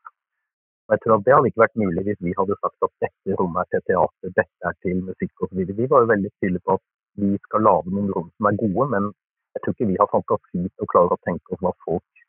Og 0.87 0.95
jeg 0.95 1.03
tror 1.03 1.17
at 1.17 1.25
Det 1.27 1.35
hadde 1.35 1.49
ikke 1.51 1.65
vært 1.65 1.81
mulig 1.83 2.03
hvis 2.07 2.21
vi 2.23 2.35
hadde 2.39 2.57
sagt 2.63 2.87
at 2.87 2.93
dette 3.05 3.39
rommet 3.41 3.63
er 3.63 3.69
til 3.75 3.85
teater, 3.91 4.35
dette 4.41 4.71
er 4.71 4.77
til 4.87 5.03
musikk 5.09 5.47
osv. 5.47 5.63
Vi 5.81 5.89
var 5.93 6.05
jo 6.05 6.13
veldig 6.15 6.31
tydelige 6.39 6.65
på 6.67 6.77
at 6.79 6.85
vi 7.21 7.37
skal 7.47 7.65
lage 7.65 7.93
noen 7.93 8.11
rom 8.15 8.29
som 8.35 8.49
er 8.51 8.59
gode, 8.63 8.89
men 8.95 9.11
jeg 9.57 9.65
tror 9.65 9.75
ikke 9.75 9.91
vi 9.91 10.01
har 10.01 10.11
fantasi 10.13 10.63
til 10.65 10.85
å 10.85 10.91
klare 10.93 11.17
å 11.17 11.23
tenke 11.25 11.55
oss 11.55 11.63
hva 11.65 11.73
folk 11.85 12.25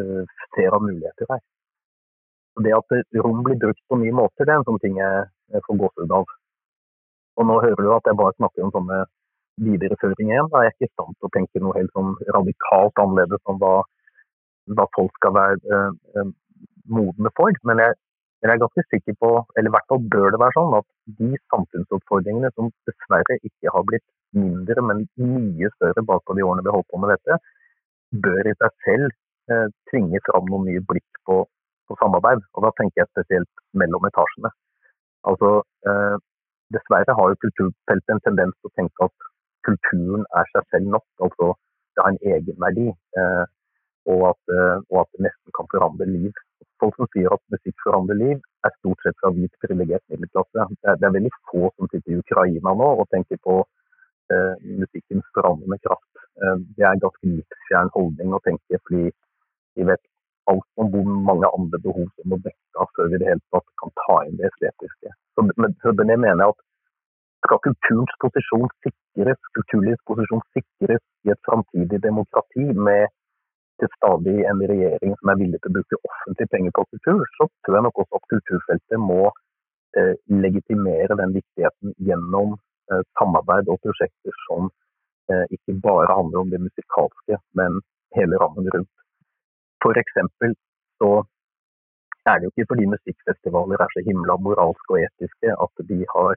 uh, 0.00 0.24
ser 0.56 0.74
av 0.74 0.82
muligheter 0.82 1.30
her. 1.30 1.42
Og 2.56 2.64
Det 2.64 2.72
at 2.72 2.96
rom 3.20 3.42
blir 3.46 3.58
brukt 3.60 3.82
på 3.88 3.98
nye 4.00 4.14
måter, 4.16 4.48
det 4.48 4.54
er 4.54 4.62
en 4.62 4.68
sånn 4.68 4.82
ting 4.82 4.96
jeg 4.98 5.62
får 5.66 5.78
gåsehud 5.82 6.14
av. 6.18 6.24
Og 7.36 7.48
Nå 7.50 7.58
hører 7.60 7.82
du 7.84 7.92
at 7.92 8.08
jeg 8.08 8.18
bare 8.18 8.36
snakker 8.38 8.64
om 8.64 8.72
sånne 8.74 9.02
videreføringer 9.66 10.32
igjen. 10.32 10.48
Da 10.52 10.60
er 10.60 10.68
jeg 10.68 10.74
ikke 10.76 10.88
i 10.88 10.94
stand 10.94 11.16
til 11.16 11.28
å 11.28 11.34
tenke 11.36 11.62
noe 11.62 11.76
helt 11.76 11.92
sånn 11.96 12.16
radikalt 12.36 13.02
annerledes 13.02 13.52
om 13.52 13.60
hva, 13.60 13.74
hva 14.72 14.88
folk 14.96 15.12
skal 15.20 15.36
være 15.36 15.82
uh, 16.16 16.32
modne 16.98 17.32
for. 17.36 17.60
Men 17.68 17.84
jeg, 17.84 17.98
jeg, 18.42 18.50
er 18.52 18.60
ganske 18.62 18.84
sikker 18.92 19.16
på, 19.22 19.30
eller 19.56 19.70
i 19.70 19.74
hvert 19.74 19.88
fall 19.90 20.02
bør 20.12 20.28
det 20.34 20.40
være 20.42 20.56
sånn, 20.56 20.76
at 20.78 20.86
de 21.20 21.30
samfunnsutfordringene 21.52 22.50
som 22.54 22.70
dessverre 22.88 23.38
ikke 23.48 23.72
har 23.74 23.86
blitt 23.88 24.06
mindre, 24.36 24.84
men 24.88 25.04
mye 25.20 25.70
større 25.76 26.04
bakpå 26.10 26.36
de 26.36 26.44
årene 26.46 26.66
vi 26.66 26.74
holdt 26.76 26.88
på 26.92 27.00
med 27.02 27.14
dette, 27.14 27.38
bør 28.26 28.50
i 28.50 28.54
seg 28.60 28.76
selv 28.86 29.08
eh, 29.52 29.68
tvinge 29.90 30.22
fram 30.28 30.48
noen 30.52 30.68
nye 30.68 30.84
blikk 30.92 31.22
på, 31.28 31.40
på, 31.88 31.98
samarbeid. 32.02 32.44
Og 32.54 32.66
da 32.66 32.72
tenker 32.78 33.02
jeg 33.02 33.12
spesielt 33.12 33.64
mellom 33.82 34.06
etasjene. 34.10 34.52
Altså, 35.30 35.52
eh, 35.90 36.16
dessverre 36.76 37.16
har 37.18 37.32
jo 37.32 37.42
kulturfeltet 37.46 38.14
en 38.14 38.24
tendens 38.26 38.56
til 38.58 38.70
å 38.70 38.76
tenke 38.78 39.08
at 39.08 39.30
kulturen 39.66 40.26
er 40.38 40.52
seg 40.52 40.68
selv 40.74 40.92
nok. 40.98 41.08
altså 41.24 41.54
det 41.96 42.04
har 42.04 42.12
en 42.12 42.24
egenverdi, 42.32 42.88
eh, 43.20 43.44
og, 44.12 44.20
at, 44.30 44.40
eh, 44.56 44.78
og 44.92 44.98
at 45.02 45.10
det 45.14 45.24
nesten 45.26 45.54
kan 45.56 45.68
forandre 45.72 46.06
liv 46.10 46.34
folk 46.82 46.96
som 46.98 47.08
sier 47.14 47.32
at 47.34 47.42
musikk 47.54 47.76
forandrer 47.84 48.18
liv, 48.20 48.42
er 48.66 48.74
stort 48.78 49.02
sett 49.04 49.16
fra 49.22 49.32
hvit, 49.36 49.52
privilegert 49.62 50.04
middelklasse. 50.12 50.66
Det 50.82 50.90
er, 50.90 50.98
det 51.00 51.08
er, 51.08 51.14
veldig 51.16 51.32
få 51.50 51.70
som 51.74 51.90
sitter 51.92 52.14
i 52.14 52.20
Ukraina 52.22 52.74
nå 52.80 52.90
og 53.00 53.08
tenker 53.14 53.40
på 53.46 53.60
eh, 54.32 54.54
musikkens 54.82 55.26
forandrende 55.36 55.78
kraft. 55.86 56.12
Eh, 56.42 56.58
det 56.76 56.84
er 56.84 56.92
en 56.92 57.04
ganske 57.06 57.32
livsfjern 57.32 57.92
holdning 57.96 58.36
å 58.36 58.42
tenke, 58.48 58.82
fordi 58.88 59.10
vi 59.76 59.88
vet 59.90 60.04
alt 60.50 60.80
om 60.80 60.92
hvor 60.92 61.10
mange 61.28 61.48
andre 61.58 61.80
behov 61.82 62.06
som 62.14 62.30
må 62.32 62.38
dekkes 62.44 62.92
før 62.96 63.10
vi 63.12 63.18
det 63.20 63.28
hele 63.30 63.42
tatt 63.54 63.68
kan 63.80 63.92
ta 64.02 64.16
inn 64.28 64.38
det 64.40 64.50
estetiske. 64.50 65.12
Så, 65.34 65.44
men, 65.48 65.74
så 65.82 65.92
det 65.96 66.06
mener 66.06 66.42
jeg 66.44 66.54
at 66.54 66.62
skal 67.46 67.62
kulturens 67.66 68.14
posisjon 68.22 68.70
sikres, 68.84 69.38
kulturlivets 69.58 70.04
posisjon 70.10 70.42
sikres 70.56 71.02
i 71.26 71.32
et 71.34 71.42
framtidig 71.48 72.00
demokrati 72.04 72.66
med 72.88 73.06
til 73.80 73.90
stadig 73.96 74.36
en 74.50 74.62
regjering 74.70 75.12
som 75.18 75.32
er 75.32 75.40
villig 75.42 75.60
til 75.60 75.72
å 75.72 75.76
bruke 75.76 75.98
offentlige 76.08 76.52
penger 76.54 76.74
på 76.76 76.86
kultur, 76.92 77.22
så 77.36 77.48
tror 77.64 77.76
jeg 77.78 77.86
nok 77.86 78.00
også 78.02 78.20
at 78.20 78.30
kulturfeltet 78.32 79.02
må 79.02 79.22
eh, 79.98 80.14
legitimere 80.44 81.18
den 81.20 81.34
viktigheten 81.36 81.94
gjennom 82.08 82.56
eh, 82.56 83.02
samarbeid 83.18 83.70
og 83.72 83.80
prosjekter 83.84 84.36
som 84.46 84.70
eh, 85.32 85.44
ikke 85.56 85.78
bare 85.88 86.18
handler 86.18 86.44
om 86.44 86.52
det 86.54 86.62
musikalske, 86.66 87.40
men 87.58 87.80
hele 88.16 88.40
rammen 88.42 88.70
rundt. 88.74 88.92
For 89.84 89.98
eksempel 90.00 90.56
så 91.00 91.12
er 92.26 92.38
det 92.38 92.48
jo 92.48 92.52
ikke 92.54 92.70
fordi 92.72 92.92
musikkfestivaler 92.94 93.82
er 93.82 93.92
så 93.92 94.02
himla 94.08 94.38
moralske 94.46 94.96
og 94.96 95.02
etiske 95.04 95.58
at 95.64 95.84
de 95.90 96.00
har 96.14 96.34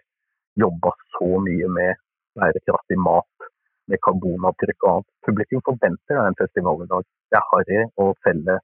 jobba 0.64 0.92
så 1.16 1.30
mye 1.46 1.70
med 1.78 2.02
bærekraftig 2.38 3.00
mat 3.08 3.50
med 3.90 4.02
karbonavtrykk 4.06 4.86
og 4.86 4.92
annet. 4.92 5.08
Publikum 5.28 5.62
forventer 5.68 6.20
en 6.22 6.38
festival 6.42 6.84
i 6.86 6.90
dag. 6.94 7.06
Det 7.32 7.40
er 7.40 7.48
harry 7.52 7.80
å 8.04 8.10
selge 8.26 8.58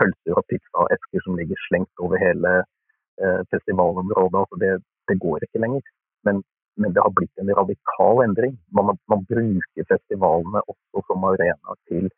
pølser 0.00 0.38
og 0.38 0.46
pizzaesker 0.50 1.24
som 1.24 1.36
ligger 1.40 1.60
slengt 1.66 2.04
over 2.04 2.20
hele 2.20 2.54
eh, 2.60 3.42
festivalområdet. 3.52 4.40
Altså 4.42 4.60
det, 4.62 4.72
det, 5.10 5.18
går 5.24 5.44
ikke 5.46 5.62
lenger. 5.64 5.84
Men, 6.26 6.42
men, 6.80 6.94
det 6.94 7.04
har 7.04 7.14
blitt 7.16 7.42
en 7.42 7.52
radikal 7.60 8.24
endring. 8.24 8.56
Man, 8.76 8.96
man 9.12 9.26
bruker 9.32 9.90
festivalene 9.92 10.64
også 10.72 11.04
som 11.08 11.28
arena 11.32 11.76
til 11.90 12.08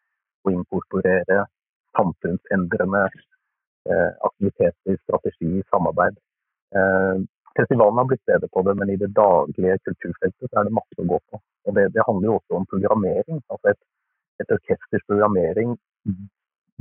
å 0.46 0.54
inkorporere 0.54 1.44
samfunnsendrende 1.98 3.04
eh, 3.08 4.10
aktiviteter, 4.28 4.98
strategi, 5.04 5.52
samarbeid. 5.74 6.18
Eh, 6.78 7.16
Festivalen 7.58 8.00
har 8.00 8.08
blitt 8.08 8.24
bedre 8.30 8.48
på 8.54 8.62
det, 8.66 8.74
men 8.80 8.90
i 8.92 8.98
det 9.00 9.10
daglige 9.16 9.78
kulturfeltet 9.86 10.50
så 10.50 10.60
er 10.60 10.68
det 10.68 10.76
masse 10.78 10.98
å 11.02 11.08
gå 11.12 11.18
på. 11.30 11.40
Og 11.68 11.76
Det, 11.76 11.84
det 11.94 12.06
handler 12.08 12.28
jo 12.28 12.36
også 12.38 12.58
om 12.58 12.68
programmering. 12.72 13.42
Altså 13.52 13.72
et, 13.74 13.80
et 14.42 14.54
orkesters 14.56 15.04
programmering 15.10 15.76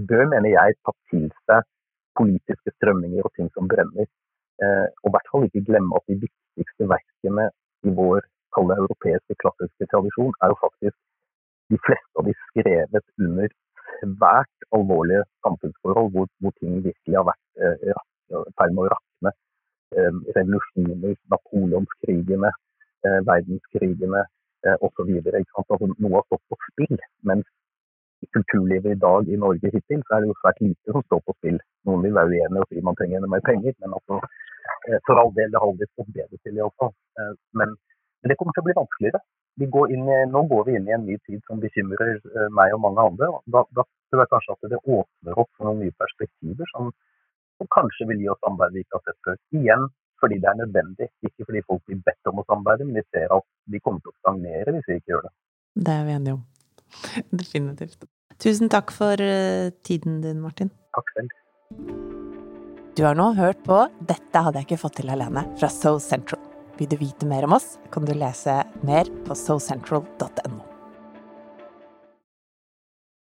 bør, 0.09 0.25
mener 0.33 0.49
jeg, 0.53 0.77
ta 0.85 0.95
til 1.11 1.27
seg 1.49 1.67
politiske 2.19 2.73
strømninger 2.77 3.27
og 3.27 3.33
ting 3.37 3.51
som 3.55 3.69
brenner. 3.71 4.07
Eh, 4.63 4.87
og 5.03 5.09
i 5.09 5.13
hvert 5.15 5.31
fall 5.31 5.47
ikke 5.47 5.65
glemme 5.69 5.97
at 5.97 6.07
de 6.11 6.19
viktigste 6.23 6.87
verkene 6.91 7.49
i 7.87 7.93
vår 7.97 8.25
kalle 8.55 8.77
europeiske 8.83 9.37
klassiske 9.43 9.87
tradisjon 9.91 10.33
er 10.43 10.51
jo 10.51 10.59
faktisk 10.63 10.97
de 11.71 11.79
fleste 11.85 12.19
av 12.19 12.27
de 12.27 12.33
skrevet 12.47 13.05
under 13.25 13.53
svært 14.01 14.67
alvorlige 14.75 15.23
samfunnsforhold, 15.45 16.11
hvor, 16.13 16.27
hvor 16.41 16.53
ting 16.59 16.81
virkelig 16.83 17.17
har 17.19 17.27
vært 17.31 17.63
eh, 17.63 17.91
i 17.91 18.43
ferd 18.57 18.75
med 18.75 18.85
å 18.85 18.91
eh, 19.97 20.13
revolusjoner, 20.37 21.15
napoleonskrigene, 21.33 22.51
eh, 23.05 23.19
verdenskrigene 23.29 24.21
eh, 24.65 24.77
osv. 24.85 25.09
Altså, 25.31 25.89
noe 25.97 26.13
har 26.17 26.27
stått 26.27 26.45
på 26.49 26.59
spill. 26.67 27.01
Mens 27.31 27.49
i 28.21 28.29
kulturlivet 28.37 28.95
i 28.95 29.01
dag 29.01 29.29
i 29.29 29.41
Norge 29.43 29.73
hittil, 29.73 30.01
så 30.05 30.15
er 30.15 30.23
det 30.23 30.31
jo 30.31 30.39
svært 30.39 30.63
lite 30.63 30.95
som 30.95 31.05
står 31.07 31.21
på 31.25 31.37
spill. 31.39 31.59
Noen 31.89 32.05
vil 32.05 32.17
være 32.17 32.33
uenige 32.37 32.63
og 32.63 32.69
si 32.69 32.85
man 32.85 32.97
trenger 32.99 33.29
mer 33.33 33.45
penger, 33.47 33.77
men 33.81 33.97
altså, 33.97 34.21
eh, 34.87 34.99
for 35.07 35.21
all 35.21 35.31
del, 35.37 35.51
det 35.51 35.61
har 35.61 35.69
aldri 35.69 35.89
stått 35.91 36.11
bedre 36.17 36.41
til 36.41 36.59
iallfall. 36.59 36.93
Men, 37.57 37.77
men 38.21 38.31
det 38.31 38.37
kommer 38.39 38.55
til 38.55 38.65
å 38.65 38.69
bli 38.69 38.79
vanskeligere. 38.81 39.23
Går 39.61 39.91
i, 39.93 39.97
nå 40.31 40.41
går 40.49 40.61
vi 40.65 40.75
inn 40.77 40.87
i 40.87 40.93
en 40.95 41.03
ny 41.05 41.17
tid 41.27 41.41
som 41.45 41.59
bekymrer 41.61 42.15
meg 42.55 42.71
og 42.73 42.79
mange 42.85 43.03
andre. 43.03 43.27
Da, 43.53 43.61
da 43.77 43.83
tror 43.83 44.23
jeg 44.23 44.31
kanskje 44.31 44.55
at 44.55 44.69
det 44.71 44.79
åpner 44.79 45.41
opp 45.43 45.49
for 45.57 45.67
noen 45.67 45.83
nye 45.83 45.97
perspektiver 46.01 46.69
som, 46.71 46.87
som 47.61 47.69
kanskje 47.77 48.09
vil 48.09 48.23
gi 48.23 48.29
oss 48.33 48.41
samarbeid 48.41 48.77
vi 48.77 48.85
ikke 48.85 48.97
har 48.97 49.05
sett 49.07 49.19
før. 49.27 49.41
Igjen 49.61 49.89
fordi 50.21 50.37
det 50.37 50.49
er 50.51 50.57
nødvendig, 50.59 51.07
ikke 51.25 51.47
fordi 51.47 51.61
folk 51.65 51.81
blir 51.89 52.01
bedt 52.05 52.29
om 52.29 52.41
å 52.41 52.45
samarbeide, 52.45 52.85
men 52.85 52.99
vi 52.99 53.05
ser 53.09 53.31
at 53.33 53.45
de 53.73 53.79
kommer 53.81 54.03
til 54.03 54.13
å 54.13 54.17
stagnere 54.19 54.75
hvis 54.75 54.89
vi 54.89 54.97
ikke 54.99 55.13
gjør 55.15 55.23
det. 55.25 55.31
Det 55.81 55.95
er 55.95 56.03
vi 56.05 56.15
enige 56.17 56.35
om. 56.37 56.43
Definitivt. 57.41 58.05
Tusen 58.41 58.69
takk 58.73 58.93
for 58.93 59.21
eh, 59.21 59.73
tiden 59.87 60.21
din, 60.25 60.41
Martin. 60.43 60.69
Takk 60.97 61.13
selv. 61.17 61.37
Du 62.97 63.05
har 63.07 63.15
nå 63.17 63.31
hørt 63.37 63.61
på 63.65 63.77
'Dette 64.03 64.45
hadde 64.45 64.61
jeg 64.61 64.69
ikke 64.69 64.83
fått 64.83 64.99
til 64.99 65.13
alene' 65.13 65.47
fra 65.57 65.69
So 65.71 65.97
Central. 65.97 66.41
Vil 66.77 66.89
du 66.91 66.97
vite 66.97 67.25
mer 67.29 67.45
om 67.47 67.55
oss, 67.57 67.77
kan 67.93 68.05
du 68.05 68.13
lese 68.13 68.61
mer 68.83 69.09
på 69.25 69.37
socentral.no. 69.37 70.70